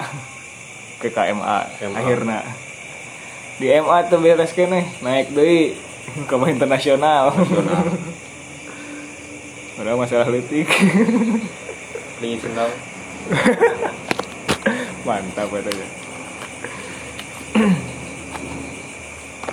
[1.03, 1.59] ke KMA
[1.91, 1.99] MA.
[1.99, 2.47] akhirnya
[3.59, 5.75] di MA tuh beres kene naik deui
[6.27, 7.31] ke internasional.
[9.81, 10.69] Padahal masalah letik
[12.21, 12.69] Lingin sendal.
[15.09, 15.89] Mantap katanya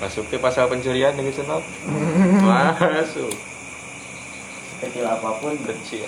[0.04, 1.58] masuk ke pasal pencurian lingin sendal.
[2.46, 3.34] Masuk.
[4.84, 6.06] Kecil apa pun kecil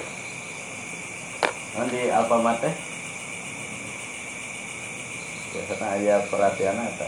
[1.80, 2.76] nanti Alfamart teh
[5.56, 7.08] biasanya aja perhatian apa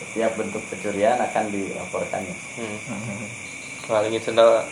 [0.00, 3.26] setiap bentuk kecurian akan dilaporkannya hmm.
[3.90, 4.62] Wah, lingin sendal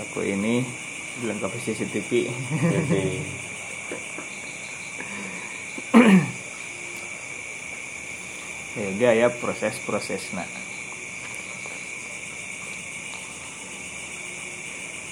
[0.00, 0.64] toko ini
[1.20, 2.32] dilengkapi CCTV
[2.72, 3.04] jadi
[9.04, 10.48] ya ya proses-prosesna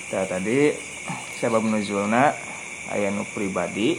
[0.06, 0.72] Nah, tadi
[1.36, 2.32] sebab nuzulna
[2.92, 3.98] aya nu pribadi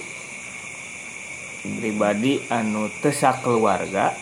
[1.68, 4.16] pribadi anu tesak keluarga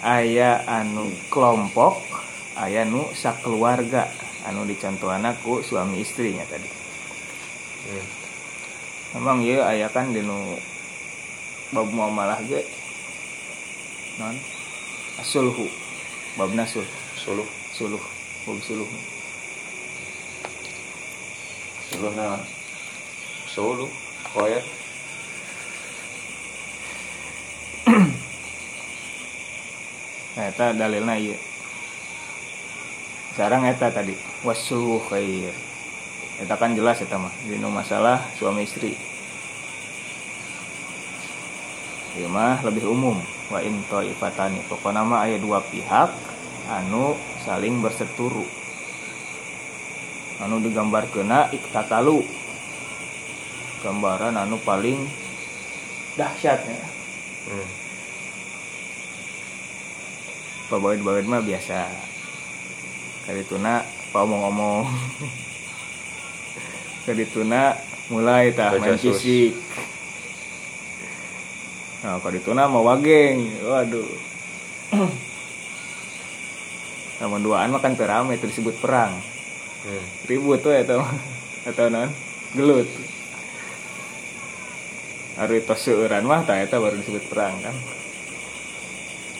[0.00, 2.00] aya anu kelompok
[2.56, 4.08] aya nu sakeluarga
[4.46, 6.70] anu dicontoh anakku suami istrinya tadi
[7.88, 8.04] Hmm.
[9.16, 10.60] memang ya ayah kan dinu
[11.72, 12.60] bab muamalah ge
[14.20, 14.36] non
[15.16, 15.64] asulhu
[16.36, 16.84] bab nasul
[17.16, 17.48] Suluh.
[17.72, 18.02] suluh
[18.44, 18.88] bab suluh
[21.88, 22.57] Suluh naon?
[23.48, 23.88] Suluh.
[24.36, 24.60] Koyat.
[30.36, 31.40] nah eta dalilna iya.
[33.32, 34.12] Sekarang eta tadi.
[34.44, 35.56] Wasuluh khair.
[36.38, 37.32] Eta kan jelas eta mah.
[37.48, 38.92] Dinu masalah suami istri.
[42.20, 43.16] Ieu mah lebih umum.
[43.48, 46.12] Wa in ifatani pokoknya mah aya dua pihak
[46.68, 47.16] anu
[47.48, 48.44] saling berseturu
[50.38, 52.20] anu digambar kena iktatalu
[53.80, 55.06] gambaran anu paling
[56.18, 56.78] dahsyatnya.
[57.48, 57.68] Hmm.
[60.68, 61.88] pabawit-bawit mah biasa.
[63.24, 63.80] Kali tuna
[64.12, 64.84] pa ngomong
[67.08, 67.72] kali tuna
[68.12, 69.56] mulai tah main fisik.
[72.04, 73.48] Nah kali tuna mau wageng.
[73.64, 74.10] Waduh.
[77.24, 79.16] Namun duaan mah kan perame itu disebut perang.
[79.78, 80.04] Hmm.
[80.26, 81.00] ribut tuh atau
[81.62, 82.10] atau non
[82.50, 82.88] gelut
[85.38, 87.74] hari tos seueuran mah tah eta baru disebut perang kan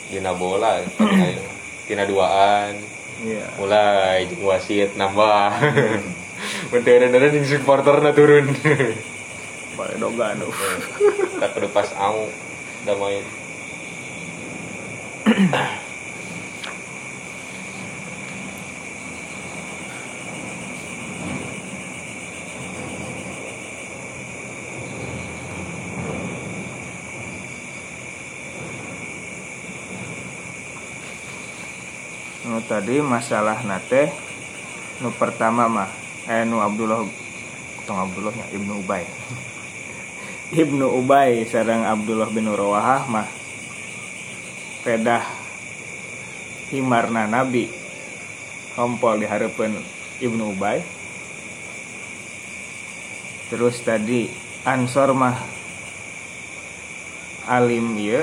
[0.08, 0.80] Dina bola.
[0.88, 1.52] tina-
[1.84, 2.80] Tina duaan.
[3.20, 5.52] iya Mulai jeung wasit nambah.
[6.72, 8.48] Beneran-beneran jeung supporterna turun.
[9.76, 10.48] paling doga anu
[11.36, 12.24] Tak kudu pas au
[12.82, 13.20] da main.
[33.04, 34.08] masalah nate
[35.04, 35.92] nu pertama mah
[36.24, 37.04] eh nu Abdullah
[37.84, 39.04] tong Abdullahnya Ibnu Ubay.
[40.64, 43.28] Ibnu Ubay sareng Abdullah bin Rawahah mah
[44.84, 45.24] pedah
[46.72, 47.68] himarna Nabi.
[48.72, 49.76] Kompol di harapan
[50.24, 50.80] Ibnu Ubay.
[53.52, 54.28] Terus tadi
[54.68, 55.36] Ansor mah
[57.48, 58.20] alim ieu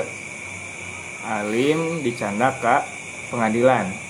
[1.26, 2.86] alim dicanda ka
[3.34, 4.05] pengadilan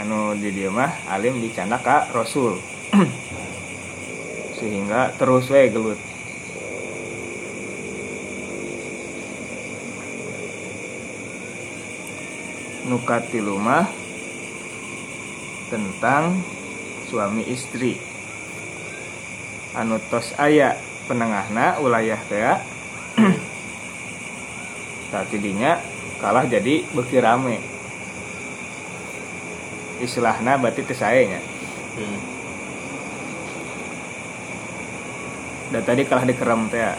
[0.00, 2.56] anu di dieu mah alim dicanda ka rasul.
[4.58, 6.00] Sehingga terus we gelut.
[12.88, 13.88] Nukatilu mah
[15.68, 16.40] tentang
[17.08, 18.00] suami istri.
[19.76, 20.76] Anu tos aya
[21.08, 22.44] penengahna wilayah teh
[25.12, 25.76] tadi dinya
[26.20, 27.71] kalah jadi beki rame
[30.02, 31.40] istilahna berarti teu sae nya
[31.92, 32.18] Hmm.
[35.70, 36.80] dan tadi kalah dikerem teh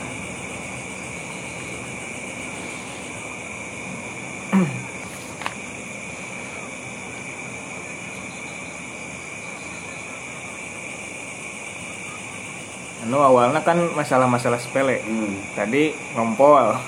[13.04, 15.36] anu awalnya kan masalah-masalah sepele Hmm.
[15.54, 15.84] tadi
[16.16, 16.80] ngompol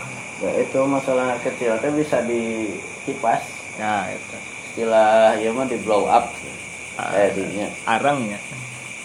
[0.43, 3.39] Ya itu masalah kecil teh bisa dikipas.
[3.80, 4.36] ya itu
[4.76, 6.36] Istilah ya mah di blow up.
[7.00, 7.16] Ah.
[7.16, 7.72] Eh dinya.
[7.88, 8.40] arangnya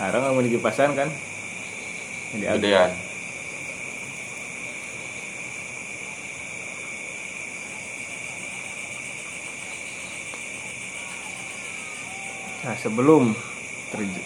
[0.02, 1.06] arang mau dikipasan kan
[2.35, 2.90] jadi Gedean.
[12.61, 13.35] Nah, sebelum
[13.94, 14.22] terjadi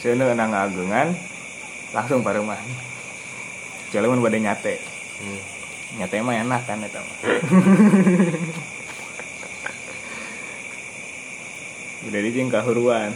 [0.00, 1.12] saya nang agengan
[1.92, 2.56] langsung pareman
[3.92, 4.76] jalan pada nyate
[5.20, 5.40] Hmm.
[6.00, 7.18] nyate mah enak kan eta mah
[12.10, 13.14] udah dijing kahuruan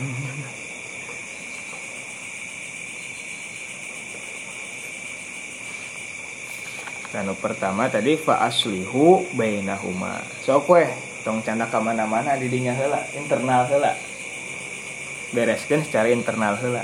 [7.15, 10.19] Anu pertama tadi fa aslihu bainahuma.
[10.43, 10.91] Sok weh
[11.23, 13.95] tong canda ka mana-mana di dinya heula, internal heula.
[15.31, 16.83] Bereskeun secara internal heula.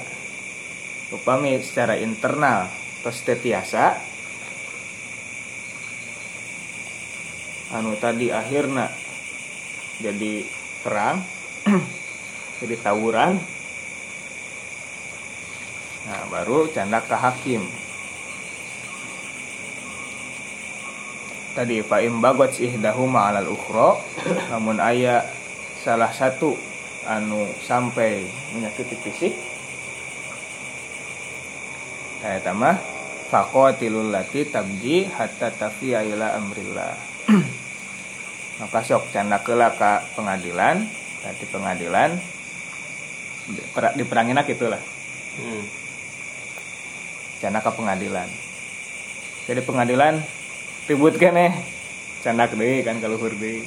[1.10, 2.70] Upami secara internal
[3.02, 3.98] tos teu tiasa
[7.74, 8.86] anu tadi akhirna
[9.98, 10.46] jadi
[10.86, 11.26] perang
[12.60, 13.40] jadi tawuran.
[16.04, 17.64] Nah baru canda ke hakim.
[21.56, 23.98] Tadi fa im bagot ihdahuma alal ukhra
[24.54, 25.26] namun aya
[25.82, 26.54] salah satu
[27.08, 29.34] anu sampai menyakiti fisik.
[32.20, 32.76] Nah, eta mah
[33.32, 36.92] faqatilul lati tabji hatta tafiya ila amrillah.
[38.60, 40.84] Maka sok canda keula ka pengadilan,
[41.24, 42.20] nanti pengadilan
[43.48, 44.82] Di- per- diperangin itulah
[45.40, 45.64] Hmm.
[47.40, 48.28] cana ke pengadilan.
[49.48, 50.20] Jadi pengadilan
[50.90, 51.54] ribut kan eh
[52.20, 53.64] candak deh kan kalau deh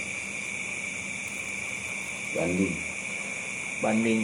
[2.38, 2.76] banding.
[3.82, 4.21] Banding.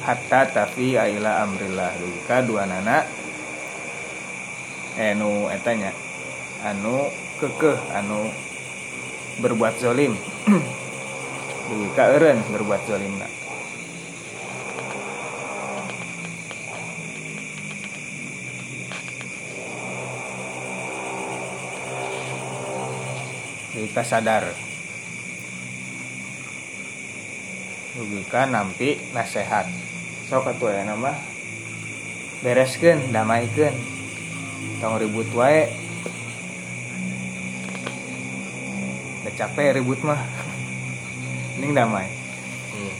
[0.00, 1.92] Hatta tafi aila amrillah.
[2.00, 3.04] Duka dua nana.
[4.98, 5.92] Anu etanya
[6.64, 7.08] anu
[7.38, 7.78] kekeh.
[7.94, 8.32] Anu
[9.40, 10.12] berbuat zolim.
[11.70, 13.32] Duka eren berbuat zolim nak.
[23.72, 24.44] Duka sadar.
[27.96, 29.66] Duka nampi nasehat.
[30.28, 31.16] Sok atuh ya nama?
[32.40, 33.76] Bereskeun damaikeun
[34.80, 35.79] tong ribut wae
[39.40, 40.20] capek ribut mah.
[41.56, 42.04] Mending damai.
[42.76, 42.94] Hmm.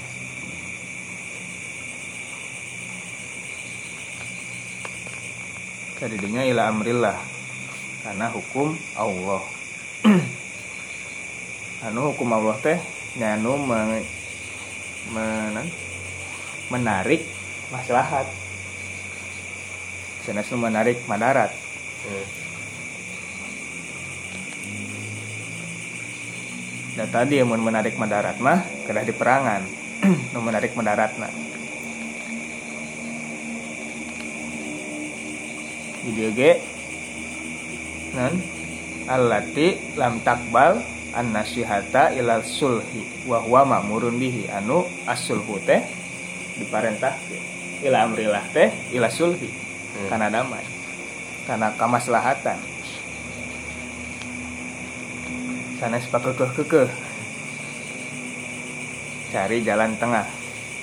[6.01, 7.21] tadinya ila amrillah.
[8.01, 9.45] Karena hukum Allah.
[11.85, 12.81] Anu hukum Allah teh
[13.21, 14.01] nyanu men,
[15.13, 15.73] men-
[16.73, 17.29] menarik
[17.69, 18.25] maslahat.
[20.25, 21.53] Sanes nu menarik madarat.
[22.09, 22.50] Hmm.
[26.99, 29.63] Dan tadi yang menarik madarat mah kedah di perangan.
[30.33, 31.29] Nu menarik madarat nah
[36.01, 36.57] di dieu ge
[38.17, 38.41] non
[39.05, 40.81] allati lam takbal
[41.13, 44.49] an nasihata ilal sulhi wa huwa ma'murun bihi.
[44.49, 45.85] Anu as-sulhu teh
[46.57, 47.15] diparentah
[47.85, 49.51] ila amrillah teh ila sulhi.
[49.91, 50.07] Hmm.
[50.07, 50.65] karena damai.
[51.45, 52.70] Karena kamaslahatan
[55.81, 56.89] sana sepak kekeh
[59.31, 60.27] cari jalan tengah.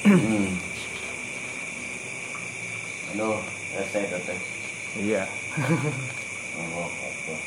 [0.08, 0.56] Hmm.
[3.14, 3.38] aduh
[3.76, 4.40] selesai teteh
[4.98, 5.24] iya.
[6.58, 7.40] Akbar.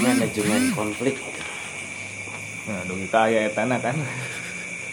[0.00, 1.16] manajemen konflik?
[2.70, 3.96] Nah dugi kaya etana kan.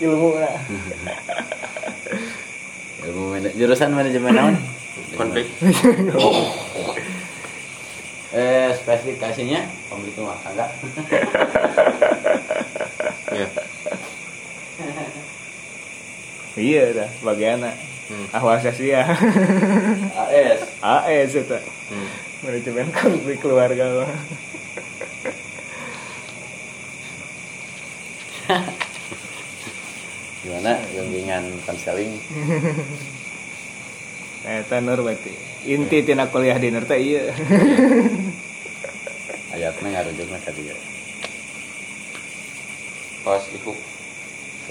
[0.02, 0.50] Ilmu na
[3.08, 4.56] ilmu mana- jurusan manajemen naon
[5.16, 5.48] konflik
[8.36, 10.68] eh spesifikasinya konflik rumah tangga
[13.38, 13.48] ya
[16.58, 16.84] iya.
[16.92, 17.62] Dah bagian
[18.08, 18.24] Hmm.
[18.32, 19.04] ahwal sasia
[20.16, 20.64] AS
[20.96, 21.60] AS itu.
[21.92, 22.08] Hmm.
[22.40, 24.08] manajemen konflik keluarga mah.
[30.48, 30.80] gimana?
[30.96, 32.16] Bimbingan konseling
[34.48, 35.36] Eta nur berarti.
[35.68, 37.28] Inti tina kuliah di nur teh iya.
[39.58, 40.76] Ayatnya ngarujuknya ke dia
[43.28, 43.76] pas iku.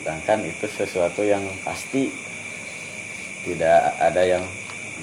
[0.00, 2.08] Sedangkan itu sesuatu yang pasti
[3.44, 4.40] tidak ada yang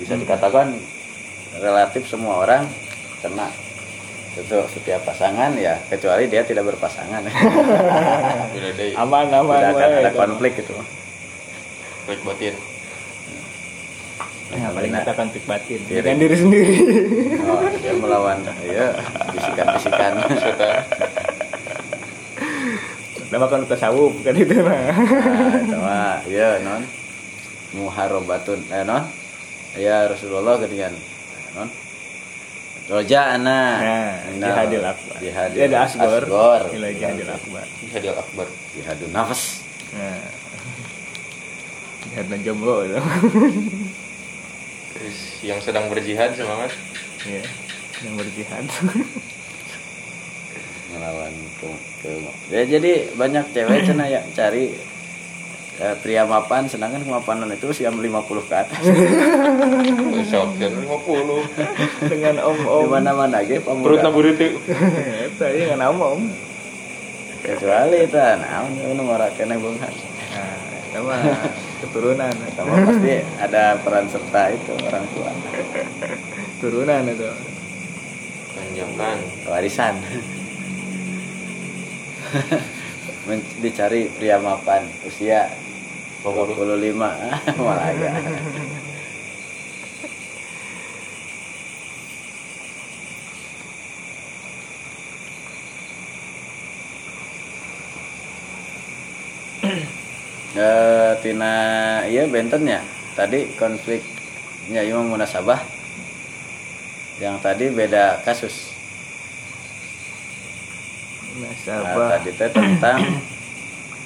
[0.02, 0.74] bisa dikatakan
[1.62, 2.66] relatif semua orang
[3.22, 3.46] kena
[4.34, 7.22] itu setiap pasangan ya kecuali dia tidak berpasangan.
[9.06, 10.74] Aman aman tidak akan ada konflik itu
[12.04, 12.56] baik batin
[14.54, 16.00] Ya, paling kita konflik batin Diri.
[16.00, 16.76] dengan diri sendiri
[17.50, 18.88] oh, dia melawan ya
[19.34, 20.14] bisikan-bisikan
[23.28, 24.94] Nama kan tasawuf kan itu nah.
[25.74, 26.86] nah, mah ya non
[27.74, 29.10] muharobatun eh non
[29.74, 30.94] ya Rasulullah ketinggian
[31.58, 31.70] non
[32.84, 35.16] Roja ana Nah, jihadil akbar.
[35.18, 36.20] jihadil Dia ada asgor.
[36.28, 36.62] asgor.
[36.76, 37.64] Ila jihadil akbar.
[37.90, 39.64] hadil akbar jihadun nafas
[39.96, 40.20] Nah.
[42.04, 43.00] Jihad dan jomblo itu.
[44.94, 46.72] Terus yang sedang berjihad semangat
[47.24, 47.44] Iya.
[48.02, 48.66] Yang berjihad.
[50.90, 51.66] melawan ke,
[52.00, 52.22] ke-
[52.52, 54.78] ya jadi banyak cewek cina yang cari
[55.76, 58.06] eh, pria mapan sedangkan kemapanan itu usia 50
[58.46, 58.78] ke atas
[60.30, 62.86] Sok kan 50 Dengan di om-om.
[62.88, 64.54] mana-mana ge perut pemuda naburi tuh
[65.26, 66.30] Eta ieu ngan om-om.
[67.42, 71.20] kecuali itu naon nu ngora kene bunga Nah, eta mah
[71.84, 75.32] keturunan sama pasti ada peran serta itu orang tua.
[76.64, 77.28] Turunan itu.
[78.54, 79.18] panjangkan
[79.52, 79.96] warisan.
[83.60, 85.52] Dicari pria mapan usia
[86.24, 88.14] 25 malah agak
[100.64, 101.54] Eh, tina
[102.06, 102.80] iya benten ya
[103.14, 105.60] tadi konfliknya Imam Munasabah
[107.20, 108.72] yang tadi beda kasus
[111.34, 112.10] Nah, Munasabah.
[112.14, 112.98] tadi teh tentang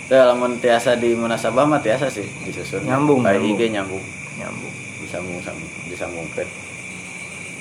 [0.07, 2.87] teh lamun tiasa di munasabah mah tiasa sih disusun.
[2.87, 3.43] Nyambung, Kayak.
[3.43, 3.99] IG nyambung,
[4.33, 4.73] Nyambung.
[4.97, 6.47] disambung sambung disambungkan.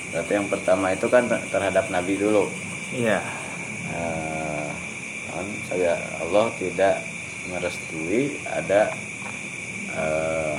[0.09, 2.47] Berarti yang pertama itu kan ter- terhadap Nabi dulu.
[2.89, 3.19] Iya.
[3.91, 4.67] Eh,
[5.27, 7.03] kan saya Allah tidak
[7.49, 8.91] merestui ada
[9.93, 10.57] eh,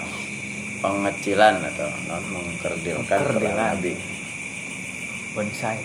[0.78, 3.95] pengecilan atau non mengkerdilkan peran Nabi.
[5.34, 5.78] Bonsai.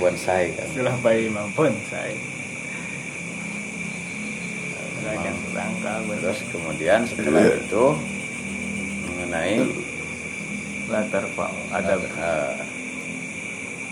[0.00, 0.66] bonsai kan.
[0.72, 2.16] Itulah bayi mah bonsai.
[5.04, 5.94] Gerakan rangka
[6.24, 7.84] terus kemudian setelah itu
[9.04, 9.60] mengenai
[10.88, 12.52] latar pak ada eh,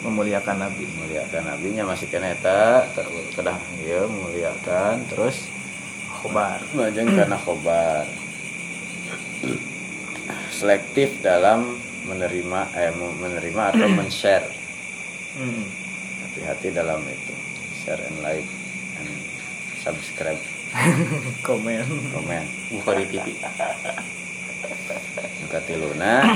[0.01, 0.85] memuliakan Nabi.
[0.89, 5.05] memuliakan nabinya masih kena eta ter- kedah ya memuliakan.
[5.13, 5.52] Terus
[6.23, 6.59] Khobar.
[6.79, 8.07] Majeng karena khobar
[10.63, 11.75] selektif dalam
[12.07, 14.47] menerima eh menerima atau men-share.
[15.35, 15.65] Hmm.
[16.23, 17.35] hati-hati dalam itu.
[17.83, 18.47] Share and like
[19.03, 19.11] and
[19.83, 20.39] subscribe.
[21.47, 21.83] Komen.
[22.15, 22.45] komen.
[22.79, 23.27] Buka di TV
[25.43, 26.15] Muka tiluna.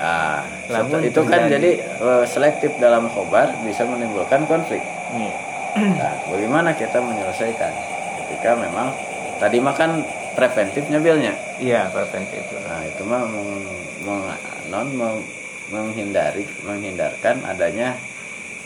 [0.00, 0.40] Ah
[0.72, 4.80] Lamun itu kan jadi eh, selektif dalam khobar bisa menimbulkan konflik.
[5.12, 5.28] Nih.
[5.76, 7.68] Nah, bagaimana kita menyelesaikan?
[8.16, 8.96] Ketika memang
[9.40, 10.04] tadi mah kan
[10.36, 11.32] preventif nyabilnya.
[11.58, 12.44] Iya, preventif.
[12.54, 13.64] Nah, itu mah meng,
[14.04, 15.26] meng- non meng-
[15.70, 17.94] menghindari menghindarkan adanya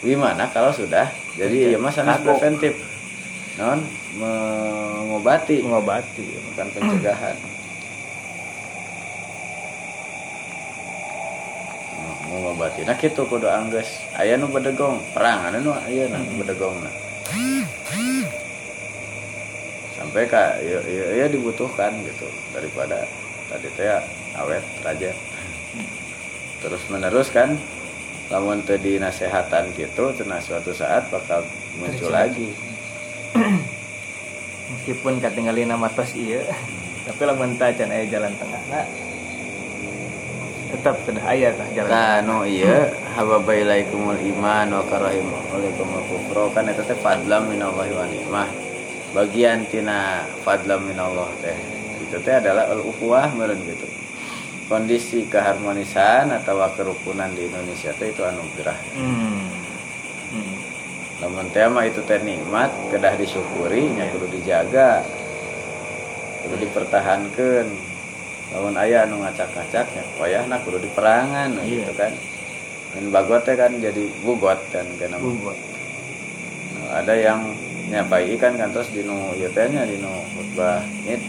[0.01, 1.09] gimana kalau sudah
[1.39, 2.75] jadi ya mah sangat preventif.
[3.57, 3.81] Non
[4.18, 6.27] mengobati Mengobati.
[6.53, 7.37] bukan pencegahan.
[12.25, 16.95] mengobati nah gitu kudu angges aya nu bedegong perang anu nu aya nu bedegong nah.
[20.05, 22.28] Sampai ka ya, ya, ya dibutuhkan gitu.
[22.52, 23.09] Daripada
[23.48, 24.05] tadi teh ya,
[24.36, 25.16] awet raja.
[26.61, 27.57] Terus menerus kan
[28.28, 31.40] lamun teu dinasehatan gitu cenah suatu saat bakal
[31.80, 32.52] muncul lagi.
[34.76, 36.44] Meskipun katinggalin nama tos iya,
[37.09, 38.86] tapi lamun teu can aya jalan tengah nah,
[40.74, 42.90] tetap sudah aya tah jalan Kanu iya.
[43.14, 48.64] Hababailaikumul iman wa karahimulaikumul kufro kan eta teh fadlam minallahi wa nikmah.
[49.15, 51.55] Bagian tina fadlam minallah teh
[52.03, 53.87] itu teh adalah al ukhuwah meureun gitu.
[54.67, 58.75] Kondisi keharmonisan atau kerukunan di Indonesia teh itu anugerah.
[58.99, 59.47] Hmm.
[60.35, 60.55] Hmm.
[61.23, 65.07] Lamun teh mah itu teh nikmat kedah disyukuri nya kudu dijaga.
[66.43, 67.71] Kudu dipertahankeun.
[68.51, 71.87] Lamun aya anu ngacak-ngacak nya wayahna kudu diperangan Iya.
[71.87, 72.12] gitu kan.
[72.99, 74.91] Dan bagot teh kan jadi bugot kan
[75.23, 75.55] Bubot.
[76.91, 77.55] ada yang
[78.40, 80.82] kan terus di nu ieu teh nya di nu khutbah.
[81.07, 81.22] It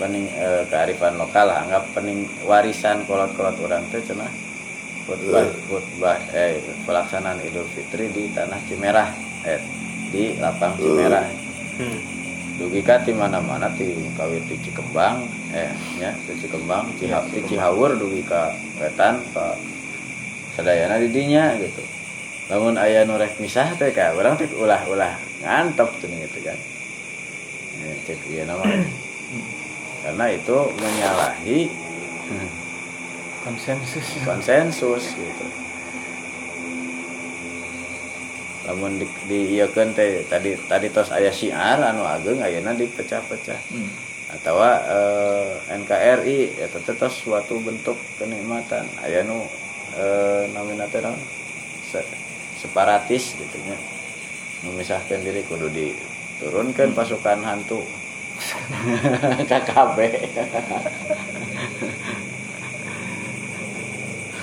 [0.00, 1.62] pening eh, kearifan lokal lah.
[1.68, 4.30] Anggap pening warisan kolot-kolot orang teh cenah
[5.06, 9.10] khutbah khutbah eh pelaksanaan Idul Fitri di tanah Cimerah
[9.46, 9.60] eh
[10.10, 11.26] di lapang Cimerah.
[11.72, 11.98] Hmm.
[12.60, 15.24] dugi ka di mana-mana ti kawit di Cikembang
[15.56, 19.56] eh nya di Cikembang Ciha, di Cihawur dugi ka wetan ka
[20.54, 21.80] sadayana di dinya gitu
[22.52, 23.72] lamun aya nu rek misah
[24.12, 26.58] urang teh ulah-ulah ngantep gitu kan
[28.28, 28.60] ieu nama
[30.04, 31.60] karena itu menyalahi
[33.42, 34.22] Konsensus.
[34.22, 35.46] konsensus gitu
[38.62, 43.90] lamun di, di ieukeun teh tadi tadi tos aya syiar anu ageng ayeuna dipecah-pecah Hmm.
[44.32, 45.50] atau eh,
[45.82, 46.38] NKRI
[46.70, 49.42] teh tos suatu bentuk kenikmatan aya nu?
[51.84, 52.21] Se-
[52.62, 53.74] separatis gitu nya
[54.62, 57.82] memisahkan diri kudu diturunkan pasukan hantu.
[59.50, 59.98] KKB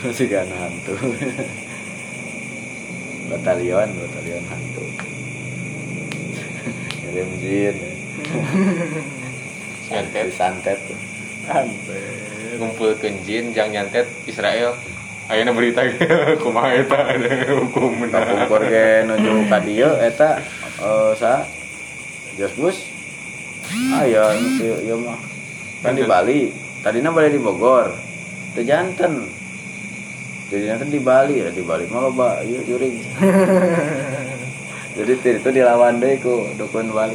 [0.03, 0.95] pasukan hantu.
[3.31, 4.83] Batalion batalion hantu.
[6.99, 7.75] Kirim jin.
[9.89, 10.99] Nyantet disantet tuh
[11.49, 12.03] Sampai.
[12.59, 14.75] ngumpulkeun jin jang nyantet Israel
[15.29, 15.85] ayeuna berita
[16.41, 18.09] kumaha eta ada hukum.
[18.09, 20.41] Kapungkur ge nuju ka dieu eta
[20.81, 21.45] eh, sa
[22.35, 22.77] Jos Bus?
[23.93, 25.19] Aya ieu mah.
[25.85, 26.49] Kan di Bali
[26.81, 27.93] tadinya Bali di Bogor.
[28.57, 29.29] Teu janten.
[30.49, 32.97] Jadi nanti di Bali ya di Bali mah loba ieu jurig.
[34.99, 37.13] Jadi ti- itu dilawan deh ku dukun Bali.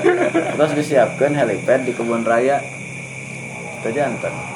[0.60, 2.60] Terus disiapkan helipad di kebun raya.
[3.80, 4.55] Teu janten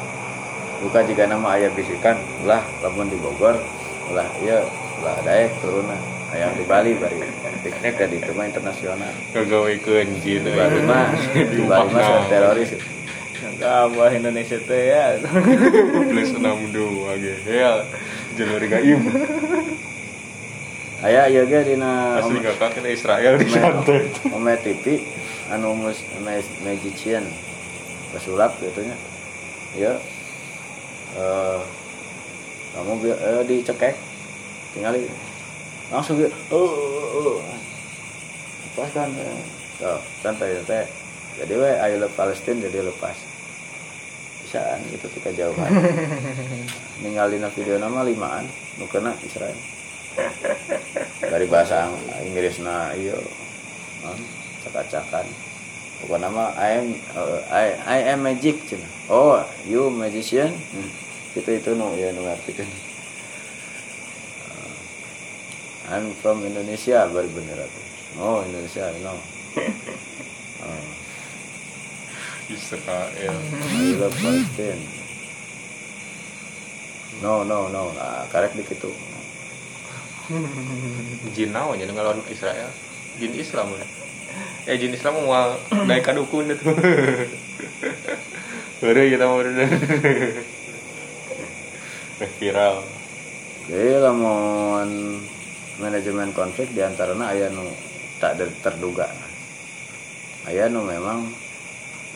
[0.81, 3.57] buka jika nama ayah bisikan ulah lamun di Bogor
[4.11, 4.65] ulah iya
[5.01, 5.89] ulah daek turun
[6.31, 7.19] ayam di Bali bari.
[7.61, 9.13] Piknik ke di itu mah internasional.
[9.37, 12.73] Ngagawekeun jin di Bali mah di Bali mah teroris.
[13.61, 15.21] Abah Indonesia teh ya.
[16.09, 17.77] plus 62 gehel
[18.41, 19.01] jalur gaib.
[21.01, 25.05] Aya ieu ge dina asli kakak kena Israel di santet Ome TV
[25.53, 25.77] anu
[26.65, 27.25] magician.
[28.17, 28.97] Pesulap gitu nya.
[29.77, 29.93] Ya
[31.17, 31.61] eh
[32.75, 33.97] kamu eh, dicekek.
[34.71, 34.95] Tinggal
[35.91, 37.39] langsung gitu oh, oh, oh.
[38.71, 39.43] lepas kan eh.
[39.83, 40.87] so, santai teh
[41.35, 43.17] jadi we ayo lepas Palestina jadi lepas.
[44.47, 45.71] Bisaan gitu tika jauhan.
[47.03, 48.47] Ninggalin video nama limaan
[48.79, 49.57] nu kena Israel.
[51.23, 51.91] Dari bahasa
[52.27, 53.19] Inggris na iyo
[54.07, 54.19] non
[54.67, 55.50] cakacakan
[56.03, 56.45] pokoknya nama?
[56.57, 58.87] I am uh, I I am magic cina.
[59.09, 60.51] Oh you magician?
[60.53, 60.91] Hmm.
[61.31, 62.67] itu itu nu ya nu artikan
[64.51, 64.75] Uh,
[65.95, 67.81] I'm from Indonesia baru bener aku.
[68.19, 69.21] Oh Indonesia no oh,
[72.57, 73.37] Israel.
[74.11, 74.83] Palestine.
[77.23, 78.91] No no no ah, karek di kitu
[81.35, 82.71] jin naon jadi ngelawan Israel?
[83.19, 83.87] Jin Islam ya
[84.69, 85.57] eh jin Islam mau
[85.87, 86.69] naik ka dukun itu
[88.81, 89.69] Heureuy kita mau udah
[92.41, 92.85] viral
[93.71, 95.21] Jadi lamun
[95.81, 97.65] manajemen konflik di antaranya ayah nu
[98.21, 99.09] tak terduga.
[100.45, 101.25] Ayah nu memang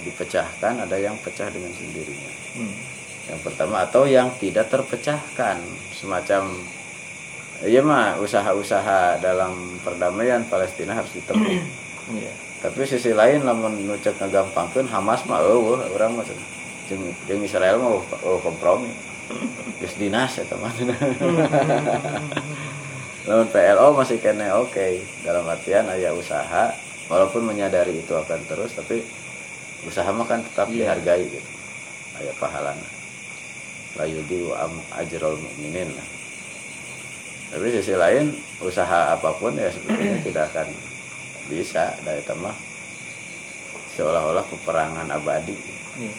[0.04, 2.32] dipecahkan, ada yang pecah dengan sendirinya.
[2.58, 2.74] Hmm.
[3.30, 5.62] Yang pertama atau yang tidak terpecahkan,
[5.94, 6.52] semacam
[7.64, 11.54] iya mah usaha-usaha dalam perdamaian Palestina harus ditempuh.
[12.12, 12.32] Iya.
[12.60, 16.24] Tapi sisi lain lamun nu cek ngagampangkeun Hamas mah eueuh urang mah
[16.88, 18.92] jeung jeung Israel mah oh, kompromi.
[19.80, 20.72] Geus dinas eta mah.
[23.28, 26.76] Lamun PLO masih kene oke dalam artian aya usaha
[27.08, 29.00] walaupun menyadari itu akan terus tapi
[29.88, 30.92] usaha mah kan tetap Iya.
[30.92, 31.50] dihargai gitu.
[32.20, 32.88] Aya pahalana.
[33.96, 36.08] La yudhi'u am ajrul mu'minin lah.
[37.54, 40.68] Tapi sisi lain usaha apa pun ya sebetulnya tidak akan
[41.46, 42.56] bisa dari mah
[43.94, 45.56] seolah-olah peperangan abadi.
[45.94, 46.14] Iya.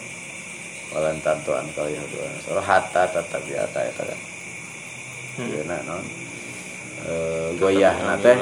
[0.94, 2.30] walan tantuan kau yang dua.
[2.40, 4.20] Soal hatta tetap biata itu kan
[5.36, 6.04] Yeuna non.
[7.04, 7.12] E,
[7.60, 8.38] goyah nate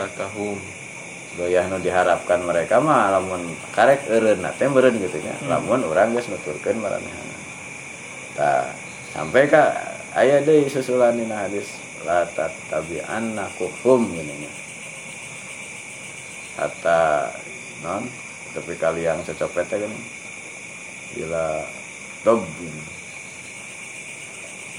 [1.34, 5.34] goyah nu diharapkan mereka mah lamun karek eureun nate beureun gitu nya.
[5.50, 7.36] Lamun urang geus nuturkeun maranehana
[8.34, 8.66] tah
[9.14, 9.74] sampai ka
[10.14, 11.70] aya deui susulan hadis
[12.02, 14.50] la tattabi'anna kuhum gini
[16.58, 17.30] hatta
[17.82, 18.04] non?
[18.54, 19.98] Tapi kalian cocopet teh gini
[21.14, 21.62] bila
[22.22, 22.82] dob gini.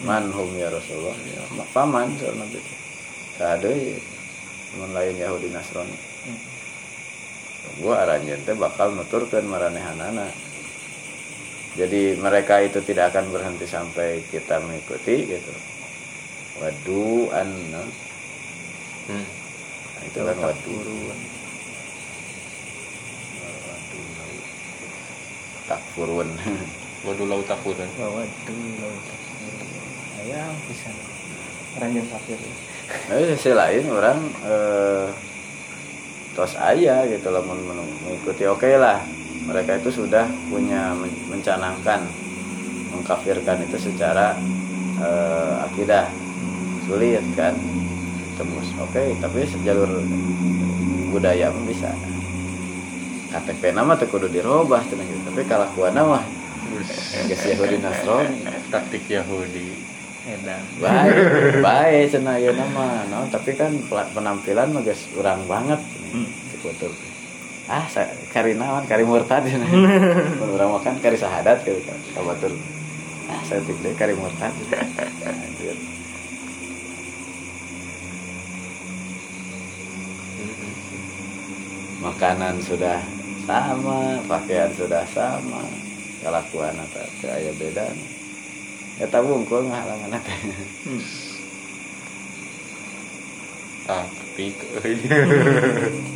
[0.03, 1.15] man hum ya Rasulullah.
[1.23, 2.59] Ya paman soal nabi
[3.39, 3.99] tak ada ya.
[4.75, 5.97] Teman lain Yahudi Nasrani.
[7.79, 10.27] Gua aranjeun teh bakal nuturkeun maranehanana
[11.75, 15.53] jadi mereka itu tidak akan berhenti sampai kita mengikuti gitu.
[16.63, 17.51] Wadu an
[19.11, 19.11] hmm.
[19.11, 20.75] Nah, itu kan wadu
[25.69, 26.29] takfurun.
[27.05, 28.89] Waduh laut takut kan Bahwa dulu
[30.21, 30.89] ayam bisa.
[31.75, 32.39] Ranjang kafir.
[32.87, 35.05] Tapi sisi lain orang eh,
[36.33, 38.47] tos aya gitu lah men- men- mengikuti.
[38.47, 39.03] Oke lah
[39.45, 42.01] mereka itu sudah punya men- mencanangkan
[42.95, 44.33] mengkafirkan itu secara
[44.97, 46.09] eh, akidah.
[46.87, 47.53] Sulit kan?
[48.37, 48.71] Tembus.
[48.81, 50.01] Oke tapi sejalur
[51.11, 51.91] budaya bisa
[53.35, 55.19] KTP nama tuh kudu dirubah tuh gitu.
[55.27, 56.23] tapi kalah kuana mah
[57.27, 58.47] geus Yahudi Nasrani.
[58.71, 59.75] Taktik Yahudi.
[60.25, 60.63] Edan.
[60.81, 61.15] baik
[61.67, 65.83] baik cenah ieu nama no, tapi kan penampilan mah geus urang banget.
[66.63, 66.89] Putur.
[67.69, 68.87] ah sa, kari naon?
[68.87, 69.43] Kari murtad.
[69.51, 69.67] Cenah
[70.49, 72.55] urang mah kan kari sahadat gitu kan ka batur.
[73.27, 74.55] Ah saya deui kari murtad.
[75.27, 75.75] Anjir
[82.05, 83.01] makanan sudah
[83.45, 85.61] sama pakaian sudah sama
[86.25, 87.85] kelakuan atau aya beda
[88.97, 90.41] ya tabungkul ngahalangan teh
[93.85, 94.57] taktik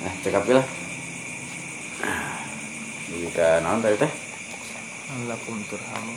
[0.00, 0.64] Nah, cekap lah.
[3.12, 4.12] Jika naon tadi teh?
[5.28, 6.16] Lakum turhamu.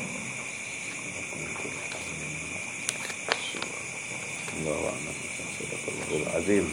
[4.59, 5.15] الله أعلم
[5.59, 6.65] صدق الله العظيم.